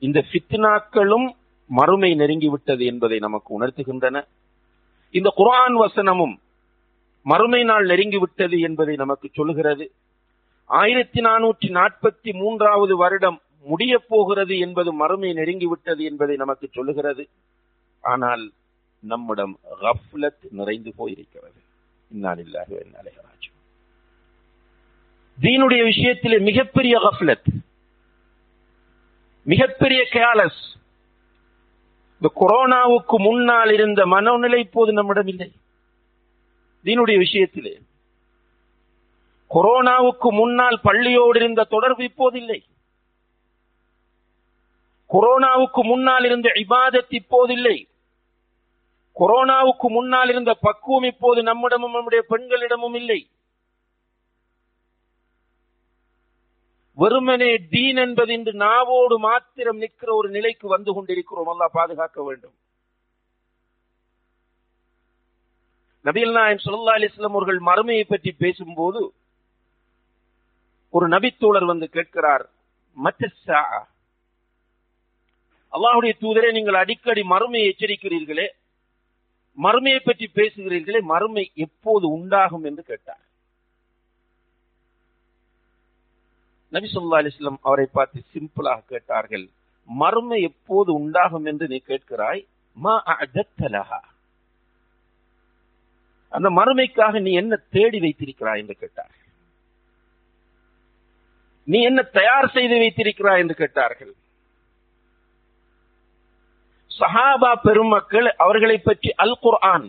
இந்த 0.01 0.25
ஃபித்னாக்களும் 0.31 1.27
மறுமை 1.67 2.11
நெருங்கிவிட்டது 2.13 2.85
என்பதை 2.85 3.19
நமக்கு 3.19 3.49
உணர்த்துகின்றன. 3.57 4.25
இந்த 5.11 5.33
குரான் 5.37 5.73
வசனமும் 5.73 6.35
மறுமை 7.23 7.63
நாள் 7.63 7.85
நெருங்கிவிட்டது 7.85 8.59
என்பதை 8.59 8.95
நமக்கு 8.95 9.29
சொல்லுகிறது. 9.33 9.91
ஆயிரத்தி 10.65 11.21
நானூற்றி 11.21 11.67
நாற்பத்தி 11.67 12.33
மூன்றாவது 12.33 12.97
வருடம் 12.97 13.41
முடிய 13.63 13.99
போகிறது 14.07 14.57
என்பது 14.57 14.93
மறுமை 14.93 15.31
நெருங்கிவிட்டது 15.31 15.99
என்பதை 15.99 16.35
நமக்கு 16.35 16.69
சொல்லுகிறது. 16.71 17.27
ஆனால் 18.01 18.51
நம்மிடம் 18.99 19.59
கஃப்லத் 19.81 20.43
நிறைந்து 20.51 20.93
போயிருக்கிறது. 20.97 21.59
இன்னாலில்லாஹி 22.15 22.79
தீனுடைய 25.41 25.83
விஷயத்திலே 25.83 26.39
மிகப்பெரிய 26.39 26.99
கஃப்லத். 26.99 27.49
மிகப்பெரிய 29.43 30.07
கேலஸ் 30.11 30.69
இந்த 32.21 32.31
கொரோனாவுக்கு 32.35 33.15
முன்னால் 33.17 33.71
இருந்த 33.71 34.05
மனநிலை 34.05 34.59
இப்போது 34.59 34.93
நம்மிடம் 34.93 35.27
இல்லை. 35.27 35.51
தீனுடைய 36.83 37.17
விஷயத்திலே. 37.19 37.81
கொரோனாவுக்கு 39.49 40.29
முன்னால் 40.29 40.79
பள்ளியோடு 40.83 41.35
இருந்த 41.35 41.63
தொடர்பு 41.63 42.03
இப்போது 42.03 42.39
இல்லை. 42.39 42.63
கொரோனாவுக்கு 45.09 45.81
முன்னால் 45.83 46.23
இருந்த 46.23 46.51
இபாதத் 46.55 47.13
இப்போது 47.13 47.53
இல்லை. 47.53 47.87
கொரோனாவுக்கு 49.19 49.87
முன்னால் 49.87 50.29
இருந்த 50.29 50.53
பக்குவம் 50.61 51.03
இப்போது 51.03 51.41
நம்மிடமும் 51.41 51.91
நம்முடைய 51.91 52.25
பெண்களிடமும் 52.29 52.95
இல்லை. 52.95 53.27
வெறுமனே 57.01 57.51
டீன் 57.73 57.99
என்பது 58.05 58.31
இன்று 58.37 58.53
நாவோடு 58.63 59.15
மாத்திரம் 59.27 59.79
நிற்கிற 59.83 60.09
ஒரு 60.15 60.29
நிலைக்கு 60.29 60.67
வந்து 60.67 60.91
கொண்டிருக்கிறோம். 60.93 61.49
அல்லா 61.53 61.67
பாதுகாக்க 61.77 62.19
வேண்டும். 62.23 62.55
நபிகள் 66.05 66.37
நாயம் 66.37 66.63
சுல்லா 66.65 66.93
அலிஸ்லாம் 66.97 67.37
அவர்கள் 67.37 67.59
மறுமையை 67.69 68.05
பற்றி 68.07 68.31
பேசும்போது 68.43 69.01
ஒரு 70.93 71.05
நபித்தோழர் 71.07 71.71
வந்து 71.71 71.87
கேட்கிறார் 71.97 72.45
மற்ற 72.97 73.29
அல்லாஹுடைய 75.73 76.13
தூதரே 76.21 76.49
நீங்கள் 76.55 76.81
அடிக்கடி 76.83 77.21
மறுமையை 77.33 77.67
எச்சரிக்கிறீர்களே 77.71 78.47
மறுமையை 79.57 79.99
பற்றி 80.03 80.25
பேசுகிறீர்களே 80.39 80.99
மறுமை 81.11 81.43
எப்போது 81.65 82.05
உண்டாகும் 82.17 82.65
என்று 82.69 82.83
கேட்டார். 82.83 83.23
நபி 86.73 86.87
சொல்லா 86.93 87.17
அலிஸ்லம் 87.21 87.59
அவரை 87.67 87.85
பார்த்து 87.97 88.19
சிம்பிளாக 88.33 88.81
கேட்டார்கள். 88.91 89.45
மறுமை 89.89 90.37
எப்போது 90.49 90.89
உண்டாகும் 90.99 91.47
என்று 91.51 91.65
நீ 91.71 91.77
கேட்கிறாய்? 91.91 92.41
மா 92.77 92.93
அஜத்தலஹா 93.15 94.01
அந்த 96.31 96.47
மறுமைக்காக 96.57 97.13
நீ 97.25 97.31
என்ன 97.41 97.53
தேடி 97.75 97.99
வைத்திருக்கிறாய் 98.03 98.61
என்று 98.61 98.75
கேட்டார் 98.83 99.15
நீ 101.67 101.79
என்ன 101.89 102.01
தயார் 102.17 102.53
செய்து 102.55 102.75
வைத்திருக்கிறாய் 102.83 103.41
என்று 103.43 103.55
கேட்டார்கள். 103.55 104.13
சஹாபா 106.91 107.51
பெருமக்கள் 107.65 108.27
அவர்களை 108.43 108.77
பற்றி 108.87 109.09
அல் 109.23 109.37
குர்ஆன் 109.43 109.87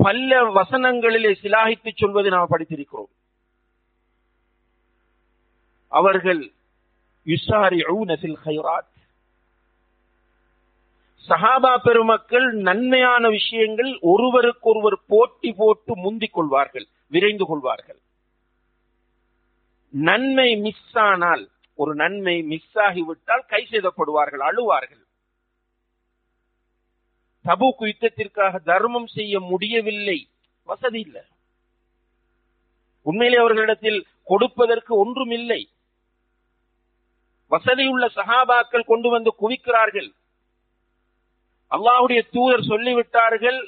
பல்ல 0.00 0.40
வசனங்களிலே 0.58 1.30
சிலாகித்து 1.42 1.90
சொல்வதை 2.00 2.30
நாம் 2.34 2.52
படித்திருக்கிறோம். 2.54 3.12
அவர்கள் 5.98 6.42
சஹாபா 11.28 11.72
பெருமக்கள் 11.84 12.46
நன்மையான 12.68 13.28
விஷயங்கள் 13.36 13.92
ஒருவருக்கொருவர் 14.10 14.98
போட்டி 15.12 15.50
போட்டு 15.60 15.92
முந்திக் 16.04 16.34
கொள்வார்கள் 16.36 16.86
விரைந்து 17.14 17.44
கொள்வார்கள். 17.46 17.98
நன்மை 19.94 20.48
மிஸ் 20.64 20.96
ஆனால் 21.08 21.44
ஒரு 21.78 21.92
நன்மை 21.94 22.36
மிஸ் 22.52 22.78
ஆகிவிட்டால் 22.86 23.44
கை 23.52 23.62
செய்தப்படுவார்கள் 23.70 24.44
அழுவார்கள். 24.48 25.02
தபுக்கு 27.44 27.84
யுத்தத்திற்காக 27.90 28.54
தர்மம் 28.70 29.08
செய்ய 29.16 29.40
முடியவில்லை 29.50 30.18
வசதி 30.68 31.00
இல்லை. 31.06 31.24
உண்மையிலே 33.06 33.38
அவர்களிடத்தில் 33.42 34.00
கொடுப்பதற்கு 34.30 34.92
ஒன்றும் 35.02 35.34
இல்லை 35.38 35.60
வசதியுள்ள 37.52 38.04
சகாபாக்கள் 38.18 38.90
கொண்டு 38.92 39.08
வந்து 39.10 39.30
குவிக்கிறார்கள். 39.42 40.10
அல்லாஹுடைய 41.70 42.20
தூதர் 42.34 42.68
சொல்லிவிட்டார்கள் 42.72 43.58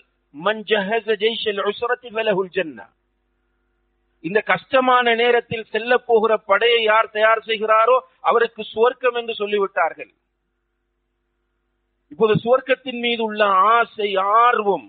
இந்த 4.24 4.40
கஷ்டமான 4.53 5.14
நேரத்தில் 5.14 5.66
செல்ல 5.72 5.92
போகிற 5.98 6.33
படையை 6.50 6.81
யார் 6.83 7.11
தயார் 7.11 7.46
செய்கிறாரோ 7.46 7.96
அவருக்கு 8.20 8.62
சுவர்க்கம் 8.74 9.16
என்று 9.20 9.35
சொல்லிவிட்டார்கள். 9.38 10.11
இப்போது 12.12 12.35
சுவர்க்கத்தின் 12.44 13.00
மீது 13.07 13.22
உள்ள 13.22 13.42
ஆசை 13.46 14.09
ஆர்வம் 14.16 14.88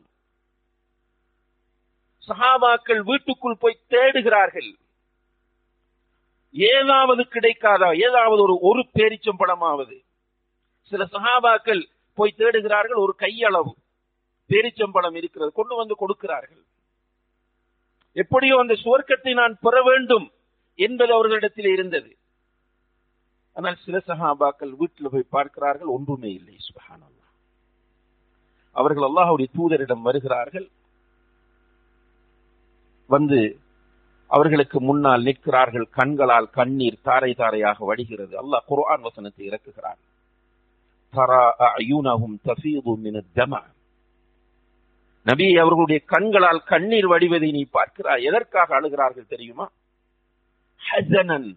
சஹாபாக்கள் 2.28 3.02
வீட்டுக்குள் 3.04 3.60
போய் 3.60 3.84
தேடுகிறார்கள். 3.90 4.72
ஏதாவது 6.56 7.22
கிடைக்காதா? 7.22 7.90
ஏதாவது 8.08 8.42
ஒரு 8.42 8.56
ஒரு 8.62 8.82
பேரிச்சம்பழமாவது 8.98 9.98
சில 10.92 11.04
சகாபாக்கள் 11.14 11.82
போய் 12.18 12.38
தேடுகிறார்கள் 12.38 13.04
ஒரு 13.06 13.14
கையளவு 13.20 13.74
பேரிச்சம்பழம் 14.50 15.16
இருக்கிறது 15.16 15.52
கொண்டு 15.52 15.76
வந்து 15.76 15.96
கொடுக்கிறார்கள். 15.96 16.64
எப்படியோ 18.16 18.56
அந்த 18.58 18.74
சுவர்க்கத்தை 18.84 19.34
நான் 19.34 19.60
பெற 19.62 19.82
வேண்டும் 19.82 20.32
என்பது 20.76 21.14
அவர்களிடத்தில் 21.14 21.70
இருந்தது. 21.74 22.12
ஆனால் 23.56 23.78
சில 23.86 23.98
சஹாபாக்கள் 24.08 24.72
வீட்டில் 24.72 25.12
போய் 25.12 25.34
பார்க்கிறார்கள் 25.36 25.88
ஒன்றுமே 25.88 26.32
இல்லை 26.32 26.56
சுபஹான் 26.68 27.06
அவர்கள் 28.76 29.08
அல்லாஹுடைய 29.10 29.48
தூதரிடம் 29.58 30.02
வருகிறார்கள். 30.02 30.68
வந்து 33.10 33.40
அவர்களுக்கு 34.30 34.82
முன்னால் 34.82 35.24
நிற்கிறார்கள் 35.24 35.88
கண்களால் 35.90 36.50
கண்ணீர் 36.50 37.02
தாரை 37.04 37.34
தாரையாக 37.34 37.86
வடிகிறது. 37.86 38.34
அல்லாஹ் 38.42 38.66
குர்ஆன் 38.68 39.02
வசனத்தை 39.02 39.44
இறக்குகிறான். 39.50 40.00
நபி 45.24 45.58
அவர்களுடைய 45.58 46.02
கண்களால் 46.06 46.64
கண்ணீர் 46.64 47.08
வடிவதை 47.08 47.52
நீ 47.52 47.68
பார்க்கிறாய். 47.74 48.24
எதற்காக 48.24 48.82
அழுகிறார்கள் 48.82 49.28
தெரியுமா? 49.28 49.72
ஹசனன். 50.90 51.50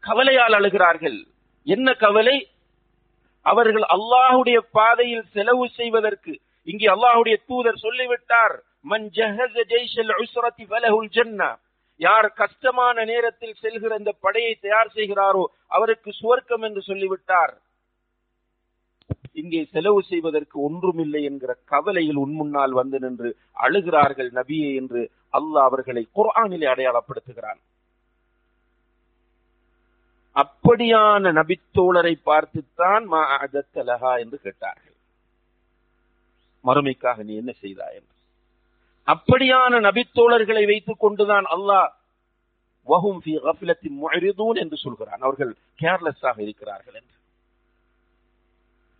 கவலையால் 0.00 0.52
அழுகிறார்கள். 0.52 1.18
என்ன 1.64 1.94
கவலை? 1.94 2.50
அவர்கள் 3.42 3.86
அல்லாஹுடைய 3.96 4.58
பாதையில் 4.72 5.24
செலவு 5.32 5.68
செய்வதற்கு. 5.68 6.40
இங்கே 6.64 6.86
அல்லாஹுடைய 6.86 7.36
தூதர் 7.46 7.82
சொல்லிவிட்டார். 7.86 8.56
மன் 8.84 9.06
ஜஹஸ 9.16 9.54
ஜெய்ஷல் 9.72 10.14
உஸ்ரதி 10.22 10.64
ஃபலஹுல் 10.70 11.12
ஜன்னா. 11.16 11.50
யார் 12.00 12.28
கஷ்டமான 12.42 13.04
நேரத்தில் 13.10 13.60
செல்கிற 13.62 13.92
இந்த 14.00 14.12
படையை 14.24 14.54
தயார் 14.64 14.94
செய்கிறாரோ 14.96 15.44
அவருக்கு 15.76 16.10
சுவர்க்கம் 16.20 16.64
என்று 16.68 16.82
சொல்லிவிட்டார். 16.88 17.54
இங்கே 19.40 19.60
செலவு 19.74 20.00
செய்வதற்கு 20.08 20.56
ஒன்றுமில்லை 20.66 21.20
என்கிற 21.28 21.52
கவலையில் 21.72 22.18
உன்முன்னால் 22.24 22.74
வந்து 22.80 22.98
நின்று 23.04 23.30
அழுகிறார்கள் 23.64 24.30
நபியே 24.38 24.70
என்று 24.80 25.02
அல்லாஹ் 25.38 25.68
அவர்களை 25.68 26.02
குர்ஆனிலே 26.18 26.66
அடையாளப்படுத்துகிறான். 26.72 27.60
அப்படியான 30.36 31.32
நபித்தோழரை 31.40 32.14
பார்த்துத்தான் 32.30 33.04
மா 33.12 33.22
அதத்தலகா 33.44 34.12
என்று 34.22 34.38
கேட்டார்கள். 34.46 34.96
மறுமைக்காக 36.64 37.18
நீ 37.28 37.34
என்ன 37.42 37.52
செய்தாய் 37.64 37.96
என்று. 37.98 38.13
அப்படியான 39.06 39.80
நபித்தோழர்களை 39.80 40.66
வைத்துக் 40.66 41.00
கொண்டுதான் 41.00 41.44
அல்லாஹ் 41.44 41.88
வஹும் 42.88 43.18
ஃபி 43.24 43.34
கஃபிலத்தின் 43.44 44.54
என்று 44.54 44.76
சொல்கிறான். 44.76 45.20
அவர்கள் 45.20 45.56
கேர்லெஸ்ஸாக 45.80 46.40
இருக்கிறார்கள் 46.40 46.94
என்று. 46.94 47.12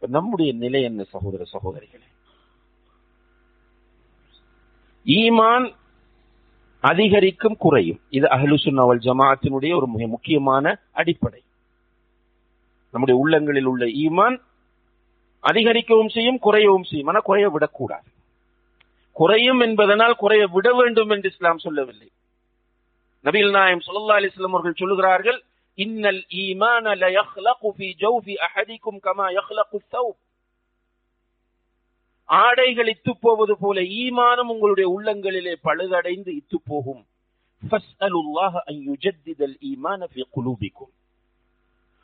நம்முடைய 0.09 0.53
நிலை 0.53 0.83
என்ன 0.83 1.03
சகோதர 1.03 1.45
சகோதரிகளே? 1.53 2.09
ஈமான் 5.05 5.75
அதிகரிக்கும் 6.81 7.57
குறையும். 7.57 8.01
இது 8.09 8.27
அஹலுசுன்னவல் 8.27 8.99
ஜமாத்தினுடைய 8.99 9.77
ஒரு 9.77 9.87
மிக 9.89 10.07
முக்கியமான 10.07 10.79
அடிப்படை. 10.93 11.43
நம்முடைய 12.91 13.21
உள்ளங்களில் 13.21 13.65
உள்ள 13.65 13.85
ஈமான் 13.87 14.41
அதிகரிக்கவும் 15.41 16.09
செய்யும் 16.09 16.41
குறையவும் 16.43 16.85
செய்யும். 16.85 17.07
ஆனால் 17.07 17.23
குறைய 17.25 17.49
விடக்கூடாது. 17.51 18.09
குறையும் 19.19 19.61
என்பதனால் 19.61 20.15
குறைய 20.15 20.47
விட 20.47 20.69
வேண்டும் 20.75 21.11
என்று 21.11 21.31
இஸ்லாம் 21.31 21.59
சொல்லவில்லை. 21.59 22.09
நபில் 23.25 23.51
நாயம் 23.51 23.83
சுல்லா 23.87 24.17
அலிஸ்லாம் 24.21 24.57
அவர்கள் 24.57 24.81
சொல்லுகிறார்கள் 24.81 25.39
இன்னல் 25.79 26.21
ஈமான 26.45 26.95
லயஹ்லகு 26.95 27.69
ஃபி 27.77 27.89
ஜௌஃபி 28.03 28.35
அஹதிக்கும் 28.47 29.01
கமா 29.07 29.27
யஹ்லகு 29.39 29.79
ஸௌப். 29.93 30.21
ஆடைகள் 32.29 32.87
இத்து 32.87 33.13
போவது 33.21 33.55
போல 33.59 33.81
ஈமானம் 33.81 34.51
உங்களுடைய 34.53 34.87
உள்ளங்களிலே 34.91 35.55
பழுதடைந்து 35.65 36.31
இத்து 36.41 36.59
போகும். 36.69 37.03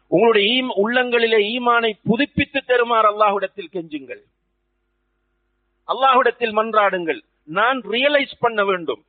உங்களுடைய 0.08 0.48
உள்ளங்களிலே 0.84 1.40
ஈமானை 1.54 1.92
புதுப்பித்து 2.04 2.60
தருமாறு 2.66 3.08
அல்லாஹ்விடத்தில் 3.12 3.72
கெஞ்சுங்கள். 3.72 4.22
அல்லாஹுடத்தில் 5.92 6.54
மன்றாடுங்கள். 6.58 7.20
நான் 7.58 7.78
ரியலைஸ் 7.94 8.34
பண்ண 8.44 8.60
வேண்டும். 8.70 9.02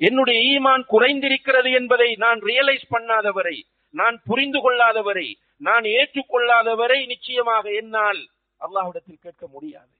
என்னுடைய 0.00 0.38
ஈமான் 0.52 0.84
குறைந்திருக்கிறது 0.92 1.70
என்பதை 1.78 2.10
நான் 2.24 2.40
ரியலைஸ் 2.50 2.86
பண்ணாதவரை 2.94 3.56
நான் 3.94 4.16
புரிந்து 4.28 4.58
கொள்ளாதவரை 4.64 5.28
நான் 5.66 5.86
ஏற்றுக்கொள்ளாதவரை 5.98 6.98
நிச்சயமாக 7.12 7.64
என்னால் 7.80 8.20
அல்லாஹ்விடத்தில் 8.60 9.24
கேட்க 9.24 9.42
முடியாது. 9.54 9.92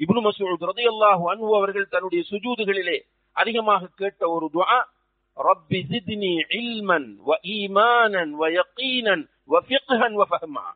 இப்னு 0.00 0.20
மசூத் 0.26 0.64
ரலியல்லாஹு 0.70 1.24
அன்ஹு 1.32 1.50
அவர்கள் 1.58 1.92
தன்னுடைய 1.94 2.22
சுஜூதுகளிலே 2.30 2.96
அதிகமாக 3.36 3.90
கேட்ட 4.00 4.22
ஒரு 4.36 4.46
துஆ 4.56 4.78
ரப்பி 5.36 5.80
ஜித்னி 5.90 6.32
இல்மன் 6.60 7.08
வ 7.28 7.36
ஈமானன் 7.56 8.32
வ 8.40 8.50
யகீனன் 8.58 9.24
வ 9.52 9.60
ஃபிக்ஹன் 9.68 10.16
வ 10.20 10.24
ஃபஹ்மா. 10.32 10.66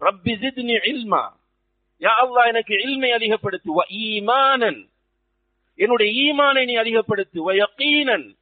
ரப்பி 0.00 0.36
ஜித்னி 0.36 0.74
இல்மா. 0.74 1.32
யா 2.00 2.08
அல்லாஹ் 2.22 2.46
எனக்கு 2.46 2.80
இல்மை 2.82 3.10
அதிகப்படுத்து. 3.10 3.68
வ 3.76 3.82
ஈமானன். 3.88 4.88
என்னுடைய 5.74 6.34
ஈமானை 6.34 6.64
நீ 6.64 6.76
அதிகப்படுத்து. 6.76 7.38
வ 7.46 7.64
யகீனன். 7.64 8.36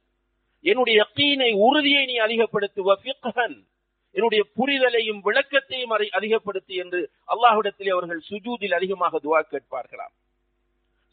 என்னுடைய 0.61 1.07
யகீனை 1.07 1.53
உறுதியை 1.53 2.05
நீ 2.05 2.19
அதிகப்படுத்து. 2.19 2.83
வ 2.85 2.93
ஃபிக்ஹன். 3.03 3.65
என்னுடைய 4.11 4.45
புரிதலையும் 4.55 5.19
விளக்கத்தையும் 5.23 5.91
அறி- 5.91 6.09
அதிகப்படுத்து 6.11 6.67
என்று 6.67 7.11
அல்லாஹ்விடத்திலே 7.27 7.89
அவர்கள் 7.89 8.21
சுஜூதில் 8.29 8.73
அதிகமாக 8.73 9.19
துவா 9.23 9.43
கேட்பார்களாம். 9.43 10.13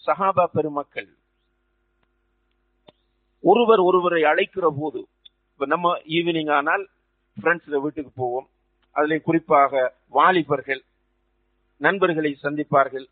சஹாபா 0.07 0.45
பெருமக்கள் 0.45 1.09
ஒருவர் 3.41 3.79
ஒருவரை 3.79 4.23
அழைக்கிற 4.23 4.75
போது 4.81 5.09
இப்ப 5.53 5.67
நம்ம 5.67 5.99
ஈவினிங் 5.99 6.53
ஆனால் 6.53 6.89
ஃப்ரெண்ட்ஸ்ல 7.41 7.81
வீட்டுக்கு 7.81 8.11
போவோம். 8.15 8.49
அதிலே 8.95 9.21
குறிப்பாக 9.21 9.95
வாலிபர்கள் 10.09 10.83
நண்பர்களை 11.77 12.39
சந்திப்பார்கள். 12.43 13.07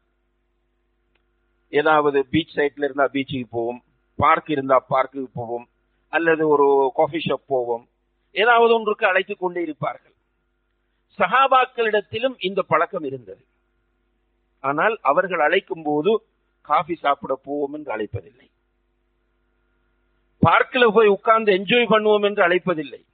ஏதாவது 1.68 2.26
பீச் 2.26 2.56
சைட்ல 2.56 2.84
இருந்தா 2.84 3.08
பீச்சுக்கு 3.12 3.44
போவோம் 3.50 3.82
பார்க் 4.16 4.50
இருந்தா 4.50 4.84
பார்க்குக்கு 4.90 5.26
போவோம் 5.34 5.68
அல்லது 6.08 6.48
ஒரு 6.48 6.92
காஃபி 6.94 7.18
ஷாப் 7.18 7.46
போவோம். 7.46 7.88
ஏதாவது 8.32 8.74
ஒன்றுக்கு 8.74 9.06
அழைத்துக் 9.06 9.38
கொண்டே 9.38 9.62
இருப்பார்கள். 9.62 10.12
சஹாபாக்களிடத்திலும் 11.18 12.34
இந்த 12.38 12.62
பழக்கம் 12.62 13.04
இருந்தது. 13.04 13.44
ஆனால் 14.60 14.98
அவர்கள் 15.02 15.40
அழைக்கும் 15.40 15.82
போது 15.82 16.22
காஃபி 16.60 16.94
சாப்பிட 16.94 17.40
போவோம் 17.44 17.72
என்று 17.72 17.96
அழைப்பதில்லை. 17.96 18.50
பார்க்கில் 20.38 20.92
போய் 20.94 21.06
உட்கார்ந்து 21.06 21.52
என்ஜாய் 21.52 21.90
பண்ணுவோம் 21.90 22.24
என்று 22.24 22.48
அழைப்பதில்லை. 22.48 23.04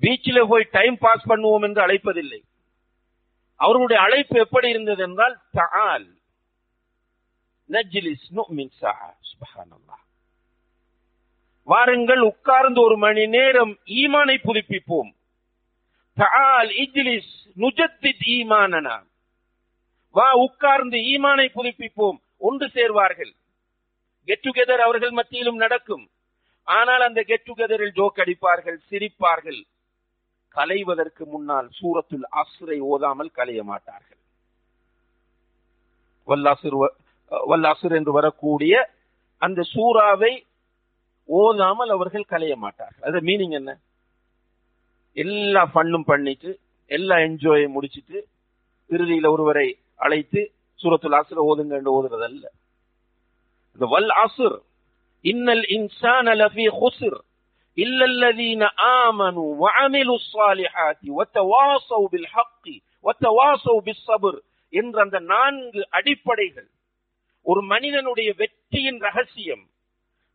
பீச்சில் 0.00 0.48
போய் 0.48 0.68
டைம் 0.70 0.98
பாஸ் 0.98 1.28
பண்ணுவோம் 1.28 1.62
என்று 1.62 1.86
அழைப்பதில்லை. 1.86 2.42
அவர்களுடைய 3.56 4.02
அழைப்பு 4.02 4.38
எப்படி 4.38 4.68
இருந்தது 4.68 5.02
என்றால் 5.02 5.40
தால் 5.52 6.06
நஜ்லிஸ் 7.68 8.36
நுமின் 8.36 8.70
வாருங்கள் 11.64 12.20
உட்கார்ந்து 12.20 12.80
ஒரு 12.80 12.96
மணி 12.96 13.26
நேரம் 13.26 13.78
ஈமானை 13.84 14.36
புதுப்பிப்போம். 14.44 15.14
தால் 16.14 16.68
இஜ்லிஸ் 16.68 17.32
நுஜத்தித் 17.56 18.24
ஈமானனா? 18.26 19.06
வா 20.10 20.32
உட்கார்ந்து 20.32 20.96
ஈமானை 20.96 21.46
புதுப்பிப்போம். 21.54 22.20
ஒன்று 22.36 22.66
சேர்வார்கள். 22.66 23.32
கெட் 24.24 24.42
டுகெதர் 24.42 24.76
அவர்கள் 24.76 25.10
மத்தியிலும் 25.10 25.56
நடக்கும். 25.56 26.10
ஆனால் 26.62 27.00
அந்த 27.00 27.22
கெட் 27.22 27.46
டுகெதரில் 27.46 27.94
ஜோக் 27.94 28.16
அடிப்பார்கள் 28.16 28.78
சிரிப்பார்கள். 28.90 29.62
கலைவதற்கு 30.56 31.24
முன்னால் 31.26 31.68
சூரத்துல் 31.78 32.26
அஸ்ரை 32.40 32.78
ஓதாமல் 32.92 33.36
கலைய 33.38 33.60
மாட்டார்கள். 33.62 34.20
வல்லாசுர் 36.28 36.76
வல்லாசுர் 37.50 37.94
என்று 37.98 38.12
வரக்கூடிய 38.12 38.74
அந்த 39.42 39.60
சூறாவை 39.74 40.32
ஓதாமல் 41.28 41.92
அவர்கள் 41.96 42.30
கலைய 42.32 42.54
மாட்டார்கள். 42.56 43.04
அது 43.08 43.18
மீனிங் 43.20 43.54
என்ன? 43.60 43.70
எல்லா 45.16 45.62
ஃபன்னும் 45.72 46.08
பண்ணிட்டு 46.10 46.50
எல்லா 46.90 47.16
என்ஜாயை 47.26 47.68
முடிச்சிட்டு 47.68 48.18
இறுதியில 48.90 49.30
ஒருவரை 49.30 49.68
அழைத்து 49.96 50.40
சூரத்துல் 50.78 51.16
ஆசுர 51.18 51.40
ஓதுங்க 51.50 51.74
என்று 51.78 51.94
ஓதுறது 51.96 52.26
அல்ல 52.28 52.46
வல் 53.78 54.12
ஆசுர் 54.24 54.56
இன்னல் 55.24 55.64
இன்சான் 55.76 56.28
அலஃபி 56.34 56.66
ஹுசுர் 56.78 57.18
إلا 57.77 58.05
الذين 58.05 58.63
آمنوا 59.03 59.49
وعملوا 59.55 60.15
الصالحات 60.15 61.01
وتواصوا 61.09 62.07
بالحق 62.07 62.65
وتواصوا 63.05 63.81
بالصبر 63.81 64.33
என்ற 64.73 64.95
அந்த 65.01 65.17
நான்கு 65.29 65.81
அடிப்படைகள் 65.97 66.69
ஒரு 67.45 67.61
மனிதனுடைய 67.73 68.29
வெற்றியின் 68.39 68.99
ரகசியம் 69.01 69.63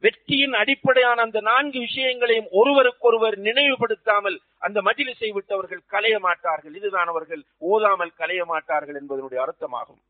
வெற்றியின் 0.02 0.54
அடிப்படையான 0.54 1.18
அந்த 1.26 1.38
நான்கு 1.42 1.78
விஷயங்களையும் 1.78 2.48
ஒருவருக்கொருவர் 2.52 3.36
நினைவுபடுத்தாமல் 3.48 4.36
அந்த 4.62 4.78
மஜிலிசை 4.80 5.30
விட்டவர்கள் 5.30 5.82
கலைய 5.92 6.16
மாட்டார்கள் 6.18 6.74
இதுதான் 6.78 7.10
அவர்கள் 7.12 7.42
ஓதாமல் 7.70 8.12
கலைய 8.20 8.44
மாட்டார்கள் 8.44 8.98
என்பதனுடைய 9.00 9.40
அர்த்தமாகும் 9.44 10.00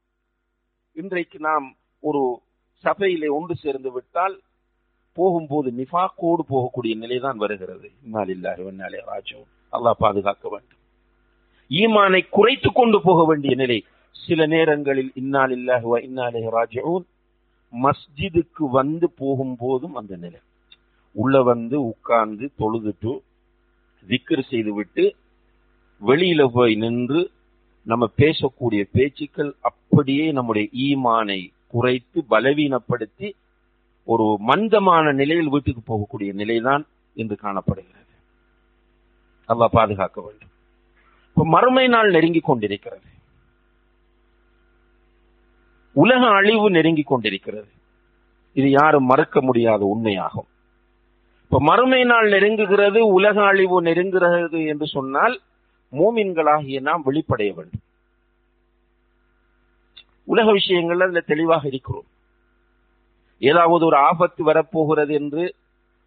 இன்றைக்கு 0.97 1.39
நாம் 1.49 1.67
ஒரு 2.03 2.23
சபையிலே 2.85 3.29
ஒன்று 3.39 3.55
சேர்ந்து 3.57 3.91
விட்டால் 3.93 4.37
போகும்போது 5.18 5.70
நிஃபாக்கோடு 5.72 6.44
போகக்கூடிய 6.52 6.94
நிலைதான் 7.04 7.38
வருகிறது. 7.38 7.88
இன்னாலில்லாஹி 8.06 8.64
வ 8.66 8.72
இன்னா 8.74 8.88
அல்லாஹ் 9.74 10.00
பாதுகாக்க 10.00 10.46
வேண்டும். 10.50 10.82
ஈமானை 11.72 12.22
குறைத்து 12.30 12.70
கொண்டு 12.72 12.98
போக 13.02 13.20
வேண்டிய 13.26 13.54
நிலை 13.56 13.78
சில 14.16 14.42
நேரங்களில் 14.46 15.12
இன்னால் 15.16 15.56
வ 15.92 16.00
இன்னா 16.08 16.26
இலைஹி 16.32 16.96
மஸ்ஜிதுக்கு 17.74 18.64
வந்து 18.72 19.08
போகும்போதும் 19.22 19.96
அந்த 20.00 20.14
நிலை. 20.16 20.40
உள்ள 21.16 21.36
வந்து 21.44 21.78
உட்கார்ந்து 21.92 22.46
தொழுதுட்டு 22.60 23.14
விக்கர் 24.08 24.44
செய்து 24.50 24.72
விட்டு 24.74 25.06
வெளியில 26.02 26.42
போய் 26.56 26.74
நின்று 26.76 27.22
நம்ம 27.86 28.06
பேசக்கூடிய 28.18 28.82
பேச்சுக்கள் 28.96 29.52
அப்படியே 29.70 30.26
நம்முடைய 30.32 30.66
ஈமானை 30.86 31.40
குறைத்து 31.74 32.20
பலவீனப்படுத்தி 32.30 33.28
ஒரு 34.06 34.38
மந்தமான 34.40 35.12
நிலையில் 35.12 35.50
வீட்டுக்கு 35.50 35.96
போகக்கூடிய 35.96 36.34
நிலைதான் 36.34 36.86
இன்று 37.14 37.36
காணப்படுகிறது. 37.36 38.04
அல்லாஹ் 39.48 39.66
பாதுகாக்க 39.66 40.22
வேண்டும். 40.22 40.50
இப்ப 41.30 41.46
மறுமை 41.46 41.88
நாள் 41.88 42.12
நெருங்கிக் 42.12 42.44
கொண்டிருக்கிறது. 42.44 43.14
உலக 45.92 46.28
அழிவு 46.28 46.70
நெருங்கிக் 46.70 47.08
கொண்டிருக்கிறது. 47.08 47.68
இது 48.54 48.70
யாரும் 48.70 49.06
மறுக்க 49.06 49.42
முடியாத 49.42 49.98
உண்மையாகும். 49.98 50.50
இப்ப 51.44 51.62
மறுமை 51.62 52.04
நாள் 52.04 52.30
நெருங்குகிறது 52.30 53.00
உலக 53.00 53.46
அழிவு 53.46 53.82
நெருங்குகிறது 53.82 54.68
என்று 54.68 54.88
சொன்னால் 54.88 55.42
மூமின்களாகிய 55.92 56.82
நாம் 56.82 57.06
வெளிப்படைய 57.06 57.54
வேண்டும். 57.54 57.82
உலக 60.24 60.52
விஷயங்கள் 60.52 61.00
அதுல 61.00 61.20
தெளிவாக 61.20 61.68
இருக்கிறோம். 61.68 62.06
ஏதாவது 63.42 63.84
ஒரு 63.86 63.98
ஆபத்து 64.10 64.44
வரப்போகிறது 64.44 65.14
என்று 65.14 65.44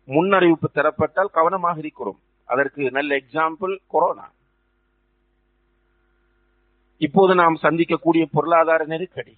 முன்னறிவிப்பு 0.08 0.68
தரப்பட்டால் 0.74 1.34
கவனமாக 1.38 1.78
இருக்கிறோம். 1.78 2.18
அதற்கு 2.48 2.90
நல்ல 2.90 3.10
எக்ஸாம்பிள் 3.20 3.74
கொரோனா 3.86 4.26
இப்போது 7.00 7.32
நாம் 7.34 7.56
சந்திக்கக்கூடிய 7.62 8.22
பொருளாதார 8.36 8.84
நெருக்கடி. 8.84 9.34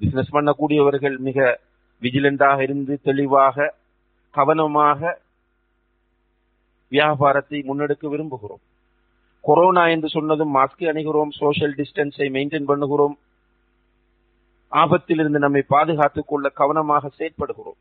பிசினஸ் 0.00 0.34
பண்ணக்கூடியவர்கள் 0.34 1.16
மிக 1.28 1.38
விஜிலண்டாக 2.02 2.58
இருந்து 2.60 2.94
தெளிவாக 3.02 3.74
கவனமாக 4.30 5.00
வியாபாரத்தை 6.88 7.58
முன்னெடுக்க 7.68 8.04
விரும்புகிறோம். 8.14 8.62
கொரோனா 9.40 9.84
என்று 9.86 10.08
சொன்னதும் 10.08 10.54
மாஸ்க் 10.56 10.84
அணிகிறோம் 10.90 11.32
சோஷியல் 11.38 11.74
டிஸ்டன்ஸை 11.74 12.26
மெயின்டைன் 12.36 12.68
பண்ணுகிறோம். 12.70 13.18
ஆபத்திலிருந்து 14.74 15.38
நம்மை 15.38 15.62
பாதுகாத்துக் 15.62 16.28
கொள்ள 16.28 16.48
கவனமாக 16.48 17.10
செயற்படுகிறோம். 17.18 17.78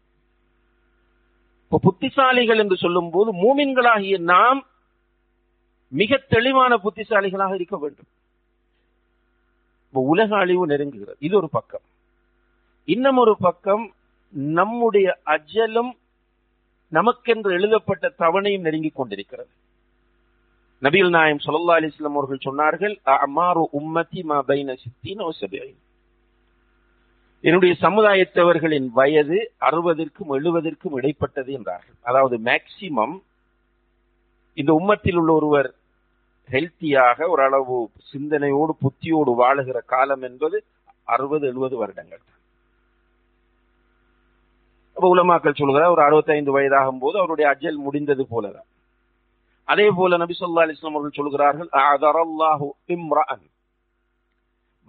இப்போ 1.63 1.79
புத்திசாலிகள் 1.81 2.57
என்று 2.57 2.77
சொல்லும் 2.77 3.09
போது 3.09 3.33
மூமின்களாகிய 3.33 4.17
நாம் 4.17 4.65
மிக 5.87 6.17
தெளிவான 6.17 6.79
புத்திசாலிகளாக 6.83 7.53
இருக்க 7.53 7.77
வேண்டும். 7.77 8.05
உலக 9.91 10.37
அழிவு 10.37 10.67
நெருங்குகிறது. 10.67 11.15
இது 11.19 11.37
ஒரு 11.37 11.49
பக்கம். 11.49 11.81
இன்னும் 12.85 13.17
ஒரு 13.17 13.37
பக்கம் 13.39 13.93
நம்முடைய 14.29 15.17
அஜலும் 15.25 15.91
நமக்கென்று 16.91 17.51
எழுதப்பட்ட 17.51 18.13
தவணையும் 18.19 18.59
நெருங்கிக் 18.59 18.95
கொண்டிருக்கிறது. 18.95 19.49
நபிகள் 20.81 21.09
நாயம் 21.09 21.37
சொல்லா 21.37 21.73
அலிஸ்லாம் 21.77 22.19
அவர்கள் 22.19 22.39
சொன்னார்கள் 22.45 22.95
அமாரு 23.05 23.63
உம்மதி 23.81 24.23
மா 24.23 24.43
பைன 24.47 24.75
சித்தின் 24.75 25.75
என்னுடைய 27.43 27.75
சமுதாயத்தவர்களின் 27.81 28.87
வயது 28.93 29.37
அறுபதற்கும் 29.61 30.29
எழுபதற்கும் 30.37 30.95
இடைப்பட்டது 30.99 31.51
என்றார்கள். 31.51 31.97
அதாவது 32.01 32.35
மேக்சிமம் 32.37 33.15
இந்த 34.53 34.71
உம்மத்தில் 34.73 35.17
உள்ள 35.17 35.33
ஒருவர் 35.33 35.69
ஹெல்த்தியாக 36.49 37.27
ஓரளவு 37.33 37.77
சிந்தனையோடு 38.11 38.73
புத்தியோடு 38.79 39.31
வாழுகிற 39.41 39.77
காலம் 39.85 40.21
என்பது 40.21 40.57
அறுபது 41.03 41.43
எழுபது 41.47 41.75
வருடங்கள். 41.77 42.21
தான் 42.23 42.41
அப்ப 44.97 45.07
உலமாக்கள் 45.15 45.59
சொல்கிறார் 45.59 45.93
ஒரு 45.95 46.01
அறுபத்தைந்து 46.01 46.51
வயதாகும் 46.57 46.99
போது 46.99 47.17
அவருடைய 47.17 47.47
அஜல் 47.53 47.79
முடிந்தது 47.85 48.25
போலதான். 48.33 48.67
அதே 49.67 49.87
போல 49.97 50.17
நபி 50.17 50.35
சொல்லா 50.39 50.63
அலிஸ்லாம் 50.65 50.95
அவர்கள் 50.97 51.19
சொல்கிறார்கள் 51.19 51.69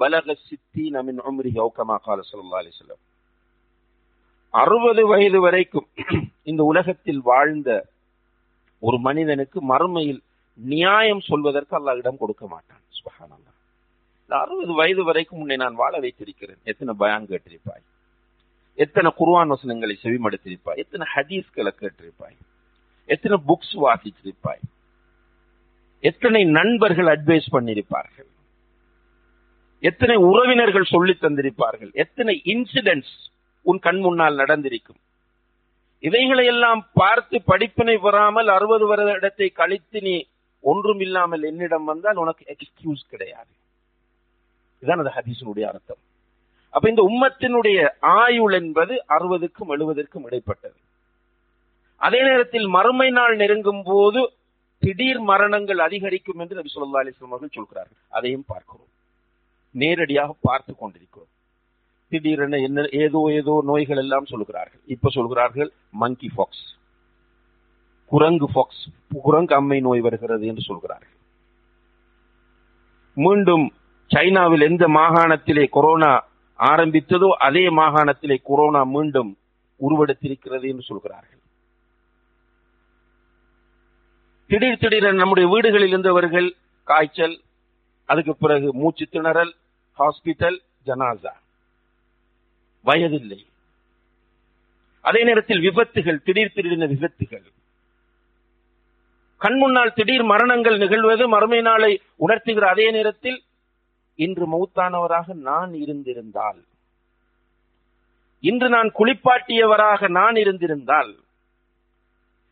பலக 0.01 0.37
சித்தீன 0.49 1.03
மின் 1.03 1.21
உம்ரிஹி 1.21 1.59
அவு 1.59 1.73
கால 1.73 2.21
ஸல்லல்லாஹு 2.31 2.63
அலைஹி 2.63 2.97
அறுபது 4.55 5.07
வயது 5.07 5.41
வரைக்கும் 5.41 5.89
இந்த 6.43 6.63
உலகத்தில் 6.65 7.21
வாழ்ந்த 7.21 7.87
ஒரு 8.79 8.99
மனிதனுக்கு 8.99 9.61
மறுமையில் 9.63 10.23
நியாயம் 10.55 11.21
சொல்வதற்கு 11.21 11.75
அல்லாஹ் 11.79 11.97
இடம் 11.97 12.17
கொடுக்க 12.17 12.47
மாட்டான். 12.47 12.83
சுபஹானல்லாஹ். 12.91 13.57
இந்த 14.23 14.39
அறுபது 14.39 14.73
வயது 14.73 15.05
வரைக்கும் 15.05 15.41
உன்னை 15.41 15.57
நான் 15.57 15.75
வாழ 15.75 16.01
வைத்திருக்கிறேன். 16.01 16.61
எத்தனை 16.65 16.95
பயான் 16.95 17.27
கேட்டிருப்பாய்? 17.27 17.85
எத்தனை 18.75 19.13
குர்வான் 19.19 19.47
வசனங்களை 19.47 19.99
செவிமடுத்திருப்பாய்? 20.03 20.77
எத்தனை 20.77 21.07
ஹதீஸ்களை 21.15 21.73
கேட்டிருப்பாய்? 21.81 22.37
எத்தனை 23.07 23.39
புக்ஸ் 23.49 23.75
வாசிச்சிருப்பாய் 23.75 24.63
எத்தனை 26.01 26.45
நண்பர்கள் 26.45 27.07
அட்வைஸ் 27.07 27.49
பண்ணியிருப்பார்கள்? 27.53 28.31
எத்தனை 29.89 30.17
உறவினர்கள் 30.31 30.93
சொல்லி 30.93 31.15
தந்திருப்பார்கள்? 31.21 31.91
எத்தனை 32.05 32.35
இன்சிடென்ட்ஸ் 32.53 33.17
உன் 33.67 33.81
கண் 33.87 34.01
முன்னால் 34.05 34.41
நடந்திருக்கும்? 34.43 35.01
இவைகளை 36.03 36.45
எல்லாம் 36.53 36.81
பார்த்து 37.01 37.37
படிப்பினை 37.51 37.97
பெறாமல் 37.97 38.49
அறுபது 38.49 38.87
வருடத்தை 38.91 39.49
கழித்து 39.61 39.99
நீ 40.01 40.15
ஒன்றும் 40.65 41.03
இல்லாமல் 41.07 41.43
என்னிடம் 41.43 41.87
வந்தால் 41.91 42.21
உனக்கு 42.23 42.45
எக்ஸ்கியூஸ் 42.55 43.03
கிடையாது. 43.13 43.53
இதுதான் 44.79 45.03
அந்த 45.03 45.13
ஹதீசனுடைய 45.19 45.65
அர்த்தம். 45.71 46.01
அப்ப 46.75 46.89
இந்த 46.93 47.03
உம்மத்தினுடைய 47.11 47.79
ஆயுள் 48.23 48.55
என்பது 48.61 48.95
அறுபதுக்கும் 49.17 49.73
எழுபதற்கும் 49.75 50.27
இடைப்பட்டது. 50.29 50.79
அதே 52.01 52.21
நேரத்தில் 52.29 52.67
மறுமை 52.77 53.11
நாள் 53.11 53.37
நெருங்கும் 53.37 53.85
போது 53.91 54.23
திடீர் 54.83 55.21
மரணங்கள் 55.31 55.79
அதிகரிக்கும் 55.79 56.41
என்று 56.43 56.59
நபி 56.59 56.73
சொல்லா 56.73 57.01
அலிஸ்லாம் 57.03 57.35
அவர்கள் 57.35 57.57
சொல்கிறார்கள். 57.59 58.03
அதையும் 58.09 58.49
பார்க்கிறோம். 58.49 58.91
நேரடியாக 59.83 60.31
பார்த்து 60.41 60.73
கொண்டிருக்கிறோம். 60.75 61.31
திடீரென 62.13 62.59
என்ன 62.59 62.81
ஏதோ 63.05 63.21
ஏதோ 63.39 63.55
நோய்கள் 63.71 63.97
எல்லாம் 63.97 64.31
சொல்கிறார்கள். 64.33 64.83
இப்ப 64.87 65.11
சொல்கிறார்கள் 65.11 65.71
மங்கி 66.03 66.29
ஃபாக்ஸ் 66.35 66.65
குரங்கு 68.13 68.49
ஃபாக்ஸ் 68.53 68.83
குரங்கு 69.27 69.55
அம்மை 69.55 69.79
நோய் 69.81 70.01
வருகிறது 70.01 70.45
என்று 70.47 70.63
சொல்கிறார்கள். 70.63 71.15
மீண்டும் 73.17 73.65
சைனாவில் 74.11 74.67
எந்த 74.71 74.85
மாகாணத்திலே 74.89 75.65
கொரோனா 75.69 76.13
ஆரம்பித்ததோ 76.59 77.29
அதே 77.47 77.65
மாகாணத்திலே 77.81 78.37
கொரோனா 78.43 78.83
மீண்டும் 78.97 79.31
உருவெடுத்திருக்கிறது 79.81 80.67
என்று 80.73 80.85
சொல்கிறார்கள். 80.91 81.41
திடீர் 84.51 84.83
திடீரென 84.83 85.19
நம்முடைய 85.19 85.47
வீடுகளில் 85.55 85.93
இருந்தவர்கள் 85.93 86.49
காய்ச்சல் 86.89 87.37
அதுக்கு 88.09 88.33
பிறகு 88.37 88.69
மூச்சு 88.75 89.05
திணறல் 89.13 89.53
ஹாஸ்பிட்டல் 89.99 90.59
ஜனாசா. 90.87 91.33
வயதில்லை. 92.83 93.47
அதே 95.01 95.25
நேரத்தில் 95.25 95.61
விபத்துகள் 95.61 96.23
திடீர் 96.23 96.53
திடீரென 96.53 96.87
விபத்துகள். 96.87 97.53
கண் 99.37 99.57
முன்னால் 99.57 99.93
திடீர் 99.93 100.23
மரணங்கள் 100.23 100.79
நிகழ்வது 100.79 101.29
மறுமை 101.29 101.61
நாளை 101.61 102.01
உணர்த்துகிற 102.29 102.61
அதே 102.61 102.91
நேரத்தில் 102.91 103.43
இன்று 104.15 104.45
மௌத்தானவராக 104.47 105.35
நான் 105.35 105.75
இருந்திருந்தால் 105.75 106.65
இன்று 108.41 108.69
நான் 108.69 108.93
குளிப்பாட்டியவராக 108.99 110.09
நான் 110.09 110.35
இருந்திருந்தால் 110.35 111.15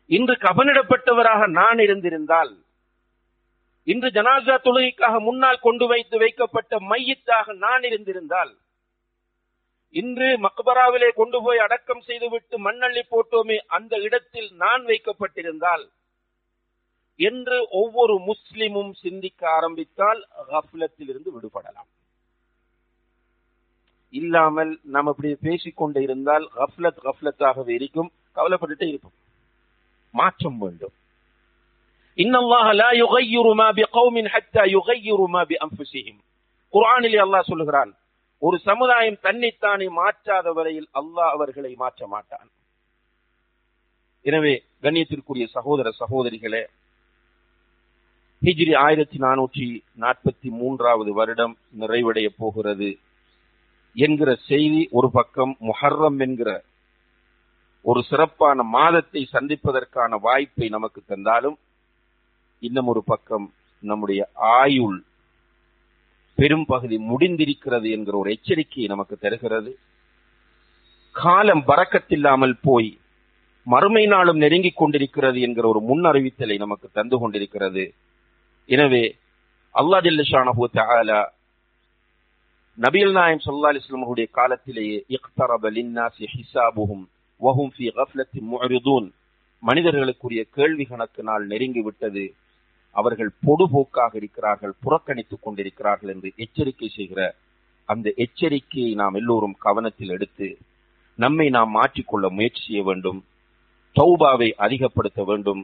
இன்று 0.05 0.33
கபனிடப்பட்டவராக 0.33 1.47
நான் 1.47 1.77
இருந்திருந்தால் 1.77 2.62
இன்று 3.83 4.09
ஜனாசா 4.09 4.55
தொழுகைக்காக 4.57 5.19
முன்னால் 5.19 5.59
கொண்டு 5.59 5.87
வைத்து 5.87 6.17
வைக்கப்பட்ட 6.17 6.79
மையத்தாக 6.79 7.53
நான் 7.53 7.83
இருந்திருந்தால் 7.83 8.57
இன்று 9.89 10.37
மக்பராவிலே 10.37 11.09
கொண்டு 11.09 11.41
போய் 11.43 11.57
அடக்கம் 11.57 12.01
செய்துவிட்டு 12.01 12.71
மண்ணள்ளி 12.71 13.01
போட்டோமே 13.11 13.57
அந்த 13.67 13.95
இடத்தில் 13.97 14.53
நான் 14.53 14.85
வைக்கப்பட்டிருந்தால் 14.85 15.89
என்று 17.15 17.67
ஒவ்வொரு 17.69 18.19
முஸ்லிமும் 18.19 18.93
சிந்திக்க 18.93 19.49
ஆரம்பித்தால் 19.49 20.27
கஃப்லத்தில் 20.49 21.09
இருந்து 21.09 21.31
விடுபடலாம். 21.31 21.89
இல்லாமல் 24.09 24.79
நாம் 24.83 25.07
அப்படி 25.07 25.35
பேசிக்கொண்டு 25.35 26.01
இருந்தால் 26.01 26.49
கஃப்லத் 26.55 26.99
கஃப்லத்தாகவே 27.03 27.69
இருக்கும். 27.69 28.11
கவலைப்பட்டுட்டே 28.35 28.87
இருப்போம். 28.87 29.17
மாற்றம் 30.11 30.57
வேண்டும். 30.57 30.93
இன்னல்லாஹ 32.17 32.67
லா 32.73 32.89
யுகையிரு 32.97 33.51
மா 33.59 33.67
பிகௌமின் 33.77 34.29
ஹத்தா 34.33 34.63
யுகையிரு 34.73 35.25
மா 35.27 35.41
அம்புசிஹிம் 35.61 36.19
குர்ஆனிலே 36.73 37.19
அல்லாஹ் 37.23 37.49
சொல்லுகிறான் 37.49 37.91
ஒரு 38.41 38.57
சமுதாயம் 38.65 39.21
தன்னைத்தானே 39.23 39.87
மாற்றாத 39.97 40.47
வரையில் 40.53 40.87
அல்லாஹ் 40.99 41.31
அவர்களை 41.35 41.71
மாற்ற 41.75 42.01
மாட்டான். 42.07 42.47
எனவே 44.25 44.53
கண்ணியத்திற்குரிய 44.83 45.45
சகோதர 45.55 45.87
சகோதரிகளே 46.01 46.63
ஹிஜ்ரி 48.41 48.73
ஆயிரத்தி 48.79 49.17
நானூற்றி 49.23 49.67
நாற்பத்தி 49.99 50.49
மூன்றாவது 50.53 51.11
வருடம் 51.13 51.53
நிறைவடைய 51.81 52.27
போகிறது 52.39 52.89
என்கிற 53.95 54.29
செய்தி 54.47 54.81
ஒரு 54.91 55.09
பக்கம் 55.11 55.53
முஹர்ரம் 55.67 56.19
என்கிற 56.19 56.49
ஒரு 57.85 58.01
சிறப்பான 58.09 58.63
மாதத்தை 58.73 59.21
சந்திப்பதற்கான 59.33 60.19
வாய்ப்பை 60.25 60.67
நமக்கு 60.69 60.99
தந்தாலும் 61.03 61.57
இன்னும் 62.67 62.89
ஒரு 62.91 63.01
பக்கம் 63.11 63.47
நம்முடைய 63.83 64.21
ஆயுள் 64.57 64.99
பெரும் 66.37 66.65
பகுதி 66.71 66.97
முடிந்திருக்கிறது 67.09 67.87
என்கிற 67.95 68.15
ஒரு 68.21 68.29
எச்சரிக்கையை 68.35 68.87
நமக்கு 68.91 69.15
தருகிறது. 69.23 69.71
காலம் 71.15 71.63
பறக்கத்தில்லாமல் 71.69 72.55
போய் 72.67 72.91
மறுமை 73.67 74.03
நாளும் 74.13 74.41
நெருங்கிக் 74.43 74.79
கொண்டிருக்கிறது 74.79 75.39
என்கிற 75.47 75.65
ஒரு 75.71 75.81
முன் 75.89 76.03
அறிவித்தலை 76.09 76.57
நமக்கு 76.63 76.87
தந்து 76.97 77.17
கொண்டிருக்கிறது. 77.21 77.83
எனவே 78.69 79.03
அல்லா 79.75 79.97
ஜல்லஷானஹு 80.05 80.65
தாலா 80.77 81.21
நபிகள் 82.77 83.15
நாயம் 83.17 83.43
ஸல்லல்லாஹு 83.45 83.73
அலைஹி 83.73 84.25
காலத்திலேயே 84.37 84.97
இக்தரப 85.15 85.71
லின்னாசி 85.75 86.25
ஹிசாபுஹும் 86.35 87.03
வஹும் 87.41 87.71
முஅரிதூன். 88.51 89.07
மனிதர்களுக்குரிய 89.63 90.41
கேள்வி 90.57 90.85
கணக்கு 90.87 91.21
நாள் 91.27 91.43
நெருங்கி 91.51 91.81
விட்டது 91.87 92.23
அவர்கள் 92.95 93.31
பொடுபோக்காக 93.47 94.11
இருக்கிறார்கள் 94.15 94.73
புறக்கணித்துக் 94.83 95.43
கொண்டிருக்கிறார்கள் 95.45 96.11
என்று 96.13 96.29
எச்சரிக்கை 96.43 96.89
செய்கிற 96.97 97.21
அந்த 97.89 98.07
எச்சரிக்கையை 98.25 98.91
நாம் 99.01 99.17
எல்லோரும் 99.21 99.55
கவனத்தில் 99.65 100.13
எடுத்து 100.17 100.47
நம்மை 101.19 101.47
நாம் 101.49 101.71
மாற்றிக்கொள்ள 101.77 102.25
முயற்சி 102.37 102.61
செய்ய 102.67 102.83
வேண்டும் 102.83 103.19
தௌபாவை 103.95 104.49
அதிகப்படுத்த 104.65 105.21
வேண்டும் 105.23 105.61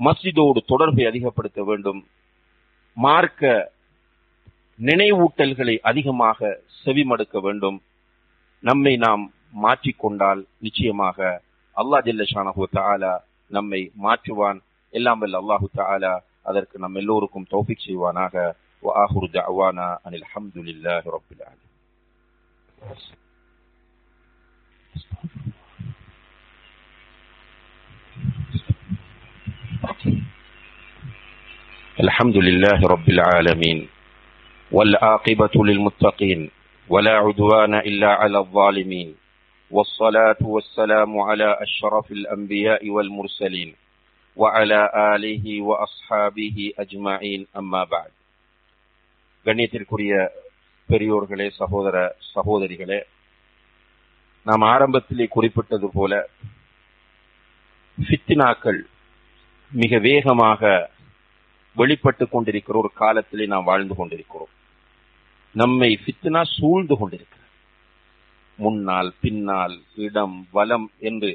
மஸ்ஜிதோடு 0.00 0.60
தொடர்பை 0.72 1.04
அதிகப்படுத்த 1.06 1.60
வேண்டும் 1.64 2.00
மார்க்க 2.96 3.52
நினைவூட்டல்களை 4.78 5.74
அதிகமாக 5.90 6.40
செவிமடுக்க 6.80 7.36
வேண்டும். 7.40 7.78
நம்மை 8.64 8.92
நாம் 8.96 9.24
மாற்றிக்கொண்டால் 9.64 10.40
நிச்சயமாக 10.58 11.18
அல்லா 11.76 11.98
ஜல்லஷானஹு 12.06 12.64
தாலா 12.76 13.12
நம்மை 13.50 13.80
மாற்றுவான். 14.02 14.58
எல்லாம் 14.92 15.20
வல்ல 15.22 15.40
அல்லாஹு 15.42 15.66
தாலா 15.80 16.12
அதற்கு 16.43 16.79
நம் 16.79 16.95
எல்லோருக்கும் 16.95 17.49
தௌஃபிக் 17.51 17.85
செய்வானாக 17.87 18.35
وآخر 18.83 19.23
دعوانا 19.33 19.87
أن 20.05 20.13
الحمد 20.13 20.57
لله 20.57 21.03
رب 21.07 21.29
العالمين 21.31 21.67
الحمد 31.99 32.37
لله 32.37 32.79
رب 32.87 33.09
العالمين 33.09 33.89
والعاقبة 34.71 35.55
للمتقين 35.55 36.51
ولا 36.89 37.11
عدوان 37.17 37.73
إلا 37.75 38.07
على 38.07 38.37
الظالمين 38.37 39.15
والصلاة 39.71 40.41
والسلام 40.43 41.19
على 41.19 41.57
أشرف 41.61 42.11
الأنبياء 42.11 42.89
والمرسلين 42.89 43.75
وعلى 44.37 44.81
آله 45.13 45.45
وأصحابه 45.61 46.57
أجمعين 46.77 47.41
أما 47.55 47.81
بعد 47.85 48.11
கண்ணியத்திற்குரிய 49.45 50.11
பெரியோர்களே 50.89 51.47
சகோதர 51.59 51.95
சகோதரிகளே 52.35 52.99
நாம் 54.45 54.63
ஆரம்பத்திலே 54.69 55.25
குறிப்பிட்டது 55.27 55.87
போல 55.89 56.13
ஃபித்தினாக்கள் 57.97 58.79
மிக 59.71 59.99
வேகமாக 59.99 60.61
வெளிப்பட்டு 61.75 62.25
கொண்டிருக்கிற 62.27 62.75
ஒரு 62.77 62.91
காலத்திலே 62.93 63.45
நாம் 63.45 63.63
வாழ்ந்து 63.63 63.95
கொண்டிருக்கிறோம் 63.95 64.53
நம்மை 65.55 65.91
ஃபித்னா 66.01 66.41
சூழ்ந்து 66.55 66.95
கொண்டிருக்கிறது 66.97 67.37
முன்னால் 68.59 69.11
பின்னால் 69.21 69.75
இடம் 70.05 70.37
வலம் 70.51 70.87
என்று 71.01 71.31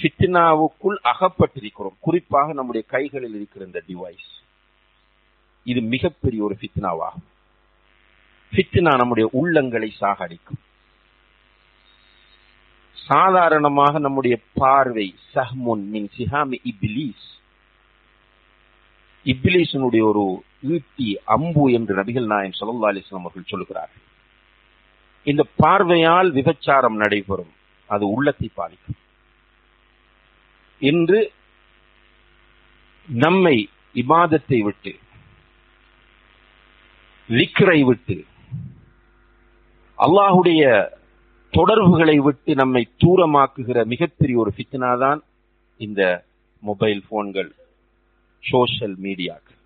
ஃபித்னாவுக்குள் 0.00 0.98
அகப்பட்டிருக்கிறோம். 1.04 1.96
குறிப்பாக 2.00 2.52
நம்முடைய 2.52 2.86
கைகளில் 2.88 3.34
இருக்கிற 3.34 3.64
இந்த 3.64 3.82
டிவைஸ் 3.88 4.28
இது 5.62 5.80
மிகப்பெரிய 5.80 6.44
ஒரு 6.44 6.56
ஃபித்னாவாகும். 6.60 7.26
ஃபித்னா 8.52 8.92
நம்முடைய 8.96 9.30
உள்ளங்களை 9.40 9.90
சாகடிக்கும். 10.00 10.60
சாதாரணமாக 12.94 13.98
நம்முடைய 13.98 14.40
பார்வை 14.54 15.14
சஹ்முன் 15.34 15.84
மின் 15.92 16.08
சிஹாமி 16.16 16.58
இப்லீஸ். 16.70 17.26
இப்லீஸினுடைய 19.24 20.02
ஒரு 20.02 20.44
ஈட்டி 20.60 21.08
அம்பு 21.24 21.72
என்று 21.72 21.96
நபிகள் 21.96 22.26
நாயன் 22.26 22.56
சல்லா 22.60 22.90
அலிஸ்லாம் 22.90 23.24
அவர்கள் 23.24 23.50
சொல்லுகிறார்கள் 23.50 24.06
இந்த 25.22 25.42
பார்வையால் 25.56 26.32
விபச்சாரம் 26.32 26.96
நடைபெறும். 26.96 27.52
அது 27.86 28.04
உள்ளத்தை 28.10 28.50
பாதிக்கும். 28.54 28.98
இன்று 30.80 31.20
நம்மை 33.08 33.56
இமாதத்தை 33.94 34.58
விட்டு 34.62 34.92
விக்ரை 37.28 37.84
விட்டு 37.84 38.16
அல்லாஹுடைய 39.98 40.62
தொடர்புகளை 41.52 42.16
விட்டு 42.18 42.54
நம்மை 42.54 42.88
தூரமாக்குகிற 43.04 43.84
மிகப்பெரிய 43.84 44.38
ஒரு 44.38 44.52
ஃபித்னா 44.56 44.98
தான் 44.98 45.20
இந்த 45.76 46.02
மொபைல் 46.62 47.02
போன்கள் 47.08 47.50
சோஷியல் 48.42 48.96
மீடியாக்கள். 48.96 49.58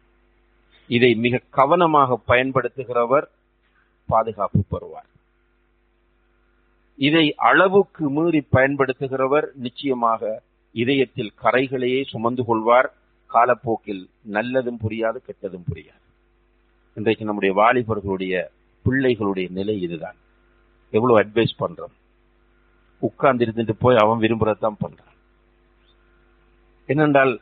இதை 0.86 1.14
மிக 1.14 1.40
கவனமாக 1.50 2.18
பயன்படுத்துகிறவர் 2.26 3.26
பாதுகாப்பு 4.08 4.64
பெறுவார். 4.68 5.10
இதை 6.98 7.34
அளவுக்கு 7.34 8.10
மீறி 8.10 8.46
பயன்படுத்துகிறவர் 8.52 9.46
நிச்சயமாக 9.54 10.42
இதயத்தில் 10.74 11.32
கரைகளையே 11.42 12.04
சுமந்து 12.04 12.44
கொள்வார். 12.44 12.94
காலப்போக்கில் 13.26 14.08
நல்லதும் 14.32 14.80
புரியாது 14.88 15.18
கெட்டதும் 15.26 15.66
புரியாது. 15.72 16.02
இன்றைக்கு 16.94 17.24
நம்முடைய 17.24 17.54
வாலிபர்களுடைய 17.54 18.44
பிள்ளைகளுடைய 18.84 19.50
நிலை 19.50 19.80
இதுதான். 19.80 20.16
எவ்வளவு 20.90 21.20
அட்வைஸ் 21.20 21.60
பண்றோம். 21.60 21.94
உட்கார்ந்து 22.98 23.44
இருந்துட்டு 23.44 23.74
போய் 23.78 23.96
அவன் 23.96 24.18
விரும்புறதான் 24.18 24.80
பண்றான். 24.84 25.14
என்னென்றால் 26.88 27.38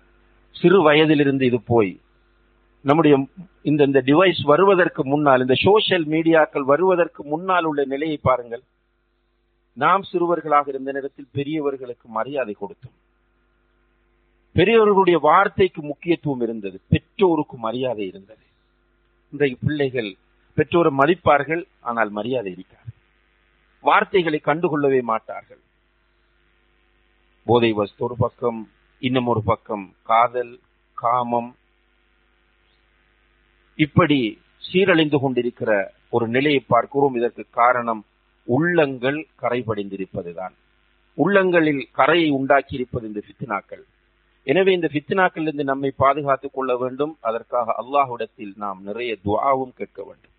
சிறு 0.53 0.83
வயதிலிருந்து 0.83 1.47
இது 1.47 1.61
போய் 1.61 2.01
நம்முடைய 2.81 3.27
இந்த 3.63 3.85
இந்த 3.85 4.03
டிவைஸ் 4.07 4.41
வருவதற்கு 4.43 5.07
முன்னால் 5.07 5.41
இந்த 5.41 5.55
சோசியல் 5.55 6.07
மீடியாக்கள் 6.07 6.65
வருவதற்கு 6.73 7.25
முன்னால் 7.25 7.65
உள்ள 7.65 7.85
நிலையை 7.85 8.19
பாருங்கள். 8.23 8.63
நாம் 9.73 10.03
சிறுவர்களாக 10.13 10.69
இருந்த 10.69 10.93
நேரத்தில் 10.93 11.33
பெரியவர்களுக்கு 11.33 12.09
மரியாதை 12.09 12.57
கொடுத்தோம். 12.61 12.97
பெரியவர்களுடைய 14.53 15.19
வார்த்தைக்கு 15.19 15.83
முக்கியத்துவம் 15.83 16.41
இருந்தது. 16.41 16.81
பெற்றோருக்கு 16.89 17.57
மரியாதை 17.57 18.07
இருந்தது. 18.07 18.41
இன்றைக்கு 19.31 19.67
பிள்ளைகள் 19.67 20.17
பெற்றோரை 20.55 20.93
மதிப்பார்கள் 20.99 21.65
ஆனால் 21.81 22.11
மரியாதை 22.11 22.53
இருக்காது. 22.53 22.91
வார்த்தைகளை 23.81 24.41
கண்டுகொள்ளவே 24.45 25.01
மாட்டார்கள். 25.03 25.61
போதை 27.45 27.73
வஸ்து 27.73 28.05
ஒரு 28.05 28.15
பக்கம் 28.19 28.71
இன்னும் 28.99 29.27
ஒரு 29.27 29.43
பக்கம் 29.43 29.95
காதல் 30.03 30.61
காமம். 30.95 31.57
இப்படி 33.75 34.41
சீரழிந்து 34.73 35.21
கொண்டிருக்கிற 35.21 35.93
ஒரு 36.11 36.29
நிலையை 36.29 36.65
பார்க்கிறோம். 36.67 37.15
இதற்கு 37.15 37.47
காரணம் 37.51 38.05
உள்ளங்கள் 38.45 39.29
கரைபடிந்திருப்பதுதான். 39.43 40.55
உள்ளங்களில் 41.15 41.89
கரையை 41.93 42.31
உண்டாக்கி 42.31 42.75
இருப்பது 42.75 43.07
இந்த 43.07 43.23
சித்தினாக்கள் 43.29 43.83
எனவே 44.47 44.71
இந்த 44.77 44.89
ஃபித்னாக்கள் 44.93 45.45
இருந்து 45.47 45.65
நம்மை 45.65 45.91
பாதுகாத்துக் 46.03 46.55
கொள்ள 46.57 46.73
வேண்டும். 46.77 47.13
அதற்காக 47.29 47.75
அல்லாஹுடத்தில் 47.83 48.55
நாம் 48.63 48.81
நிறைய 48.89 49.13
துவாவும் 49.27 49.75
கேட்க 49.81 49.99
வேண்டும். 50.09 50.33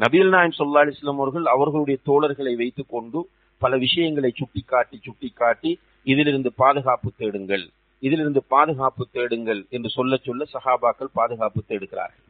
நபீல் 0.00 0.32
நாயம் 0.34 0.58
சொல்லா 0.60 0.80
அலிஸ்லாம் 0.82 1.20
அவர்கள் 1.20 1.46
அவர்களுடைய 1.54 1.98
தோழர்களை 2.08 2.54
வைத்துக் 2.62 2.92
கொண்டு 2.94 3.18
பல 3.62 3.76
விஷயங்களை 3.84 4.30
சுட்டிக்காட்டி 4.40 4.96
சுட்டிக்காட்டி 5.06 5.70
இதிலிருந்து 6.06 6.50
பாதுகாப்பு 6.62 7.08
தேடுங்கள் 7.20 7.64
இதிலிருந்து 8.02 8.40
பாதுகாப்பு 8.54 9.04
தேடுங்கள் 9.16 9.60
என்று 9.76 9.88
சொல்ல 9.96 10.16
சொல்ல 10.26 10.46
சஹாபாக்கள் 10.54 11.10
பாதுகாப்பு 11.18 11.60
தேடுகிறார்கள். 11.68 12.24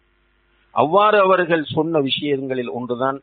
அவ்வாறு 0.75 1.19
அவர்கள் 1.27 1.65
சொன்ன 1.77 2.01
விஷயங்களில் 2.09 2.73
ஒன்றுதான் 2.79 3.19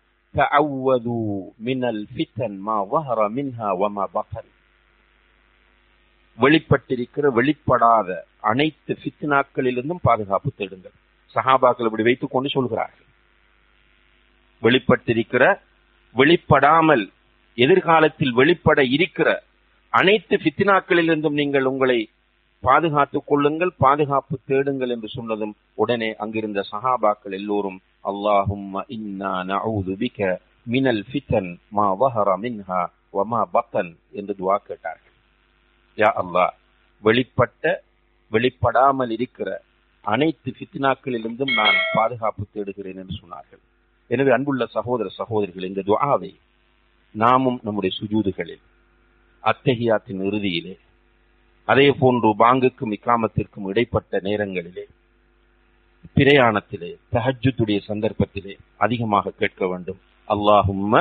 மினல் 1.67 2.01
ஃபித்தன் 2.13 2.57
மா 2.67 2.77
வஹர 2.91 3.19
மின்ஹா 3.37 3.69
வமா 3.81 4.05
பகன் 4.15 4.49
வெளிப்பட்டிருக்கிற 6.39 7.25
வெளிப்படாத 7.37 8.09
அனைத்து 8.51 8.93
ஃபித்னாக்களிலிருந்தும் 8.99 10.03
பாதுகாப்பு 10.07 10.49
தேடுங்கள். 10.59 10.95
சஹாபாக்கள் 11.35 11.87
இப்படி 11.89 12.05
வைத்துக் 12.07 12.33
கொண்டு 12.35 12.49
சொல்கிறார்கள். 12.55 13.07
வெளிப்பட்டிருக்கிற 14.63 15.43
வெளிப்படாமல் 16.15 17.03
எதிர்காலத்தில் 17.57 18.33
வெளிப்பட 18.39 18.79
இருக்கிற 18.95 19.29
அனைத்து 19.93 20.35
ஃபித்னாக்களிலிருந்தும் 20.43 21.37
நீங்கள் 21.41 21.69
உங்களை 21.71 21.99
பாதுகாத்துக் 22.63 23.27
கொள்ளுங்கள் 23.29 23.71
பாதுகாப்பு 23.83 24.35
தேடுங்கள் 24.49 24.91
என்று 24.95 25.09
சொன்னதும் 25.17 25.53
உடனே 25.81 26.09
அங்கிருந்த 26.23 26.61
சஹாபாக்கள் 26.71 27.35
எல்லோரும் 27.39 27.79
அல்லாஹும் 28.11 28.71
இன்னா 28.95 29.31
நஊது 29.51 29.93
பிக 30.01 30.31
மினல் 30.73 31.03
ஃபித்தன் 31.09 31.51
மா 31.77 31.87
வஹர 32.01 32.29
மின்ஹா 32.43 32.81
வமா 33.17 33.41
பத்தன் 33.55 33.91
என்று 34.19 34.33
துவா 34.39 34.57
கேட்டார்கள். 34.67 35.08
யா 36.01 36.09
அல்லா. 36.21 36.45
வெளிப்பட்ட 37.03 37.63
வெளிப்படாமல் 38.31 39.11
இருக்கிற 39.15 39.49
அனைத்து 40.05 40.49
ஃபித்னாக்களிலிருந்தும் 40.57 41.53
நான் 41.59 41.77
பாதுகாப்பு 41.93 42.43
தேடுகிறேன் 42.53 42.99
என்று 43.01 43.15
சொன்னார்கள். 43.21 43.61
எனவே 44.11 44.31
அன்புள்ள 44.35 44.65
சகோதர 44.75 45.07
சகோதரிகள் 45.17 45.69
இந்த 45.69 45.81
துவாவை 45.89 46.31
நாமும் 47.15 47.59
நம்முடைய 47.65 47.91
சுஜூதுகளில் 47.99 48.63
அத்தகையாத்தின் 49.43 50.21
இறுதியிலே 50.27 50.75
அதே 51.67 51.87
போன்று 52.01 52.29
பாங்குக்கும் 52.43 52.93
இக்காமத்திற்கும் 52.95 53.67
இடைப்பட்ட 53.71 54.19
நேரங்களிலே 54.27 54.85
பிரயாணத்திலே 56.15 56.91
தஹஜுத்துடைய 57.13 57.79
சந்தர்ப்பத்திலே 57.87 58.53
அதிகமாக 58.77 59.33
கேட்க 59.41 59.61
வேண்டும். 59.67 59.99
அல்லாஹும்ம 60.27 60.93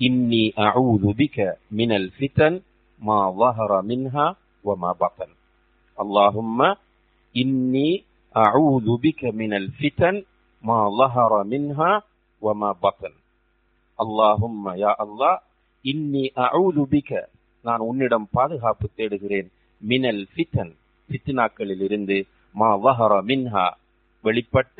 இன்னி 0.00 0.44
அவுதுபிக 0.68 1.36
மினல் 1.78 2.08
ஃபிதன் 2.16 2.58
மா 3.02 3.18
வஹர 3.40 3.72
மின்ஹா 3.82 4.26
வமா 4.64 4.90
பத்தன் 4.92 5.34
அல்லாஹும்ம 5.98 6.60
இன்னி 7.34 7.88
அஊது 8.34 8.94
பிக 9.02 9.32
மினல் 9.32 9.68
ஃபிதன் 9.78 10.20
மா 10.64 10.78
வஹர 10.98 11.32
மின்ஹா 11.44 11.90
வமா 12.42 12.70
பத்தன் 12.80 13.16
அல்லாஹும்ம 13.98 14.74
யா 14.76 14.92
அல்லாஹ் 14.98 15.38
இன்னி 15.84 16.24
அஊது 16.36 16.84
பிக 16.86 17.10
நான் 17.64 17.80
உன்னிடம் 17.80 18.26
பாதுகாப்பு 18.30 18.86
தேடுகிறேன். 18.96 19.48
மினல் 19.82 20.22
ஃபிதன் 20.32 20.72
ஃபித்னாக்களில் 21.10 21.80
இருந்து 21.80 22.16
மா 22.54 22.70
வஹர 22.76 23.12
மின்ஹா. 23.22 23.66
வெளிப்பட்ட 24.24 24.78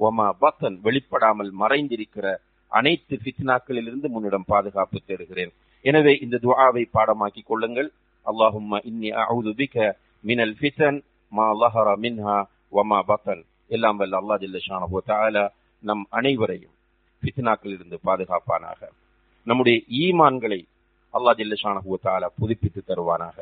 ஒமா 0.00 0.26
பத்தன் 0.40 0.76
வெளிப்படாமல் 0.84 1.50
மறைந்திருக்கிற 1.52 2.26
அனைத்து 2.72 3.14
ஃபித்னாக்களிலிருந்து 3.16 4.08
முன்னிடம் 4.08 4.46
பாதுகாப்பு 4.46 4.98
தேடுகிறேன். 5.06 5.52
எனவே 5.84 6.12
இந்த 6.24 6.36
துஆவை 6.44 6.82
பாடமாக்கிக் 6.96 7.48
கொள்ளுங்கள். 7.50 7.88
அல்லாஹும் 8.26 8.72
இன்னி 8.90 9.10
அஊது 9.22 9.52
பிக 9.60 9.76
மினல் 10.24 10.54
ஃபித்தன் 10.58 10.98
மா 11.32 11.46
லஹர 11.62 11.88
மின்ஹா 12.04 12.36
வமா 12.76 12.98
பத்தன். 13.10 13.42
எல்லாம் 13.70 13.98
வல்ல 14.00 14.20
அல்லா 14.22 14.36
ஜல்ல 14.42 14.58
ஷானஹு 14.66 15.46
நம் 15.84 16.04
அனைவரையும் 16.18 16.74
ஃபித்னாக்களில் 17.22 17.78
இருந்து 17.78 17.98
பாதுகாப்பானாக. 18.08 18.80
நம்முடைய 19.46 19.76
ஈமான்களை 20.02 20.60
அல்லா 21.14 21.32
ஜல்ல 21.40 21.56
ஷானஹு 21.62 21.96
புதுப்பித்து 22.40 22.80
தருவானாக. 22.90 23.38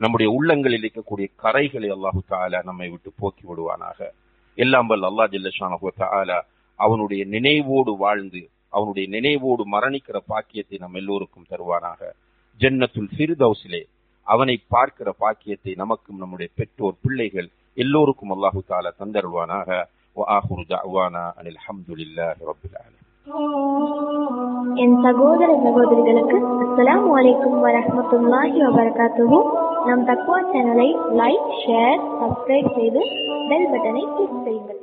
நம்முடைய 0.00 0.28
உள்ளங்களில் 0.36 0.84
இருக்கக்கூடிய 0.84 1.26
கரைகளை 1.42 1.88
அல்லாஹு 1.96 2.20
தாலா 2.32 2.58
நம்மை 2.68 2.88
விட்டு 2.90 3.10
போக்கி 3.20 3.44
விடுவானாக. 3.50 3.98
எல்லாம் 4.58 4.88
வல்ல 4.90 5.08
அல்லா 5.10 5.24
ஜில்லஷானஹு 5.34 5.90
தாலா 6.02 6.38
அவனுடைய 6.78 7.22
நினைவோடு 7.34 7.92
வாழ்ந்து 8.04 8.40
அவனுடைய 8.73 9.05
நினைவோடு 9.13 9.63
மரணிக்கிற 9.73 10.17
பாக்கியத்தை 10.27 10.77
நம் 10.79 10.97
எல்லோருக்கும் 11.01 11.49
தருவானாக 11.51 12.01
ஜன்னத்துல் 12.59 13.11
ஃபிர்தௌஸிலே 13.13 13.81
அவனை 14.27 14.55
பார்க்கிற 14.69 15.09
பாக்கியத்தை 15.19 15.73
நமக்கும் 15.75 16.21
நம்முடைய 16.21 16.49
பெற்றோர் 16.57 17.01
பிள்ளைகள் 17.03 17.49
எல்லோருக்கும் 17.77 18.33
அல்லாஹு 18.35 18.61
தாலா 18.69 18.91
தந்தருவானாக 18.99 19.69
وآخر 20.17 20.59
دعوانا 20.69 21.23
أن 21.39 21.47
الحمد 21.47 21.89
لله 21.91 22.35
رب 22.43 22.63
العالمين 22.65 23.03
என் 24.83 24.95
சகோதர 25.05 25.49
சகோதரிகளுக்கு 25.63 26.37
அஸ்ஸலாமு 26.57 27.09
அலைக்கும் 27.19 27.57
வரஹ்மத்துல்லாஹி 27.63 28.57
வபரகாத்துஹு 28.65 29.39
நம் 29.87 30.05
தக்வா 30.09 30.37
சேனலை 30.51 30.87
லைக் 31.19 31.51
ஷேர் 31.61 32.01
சப்ஸ்கிரைப் 32.19 32.71
செய்து 32.77 33.01
பெல் 33.49 33.69
பட்டனை 33.71 34.03
கிளிக் 34.09 34.41
செய்யுங்கள் 34.45 34.78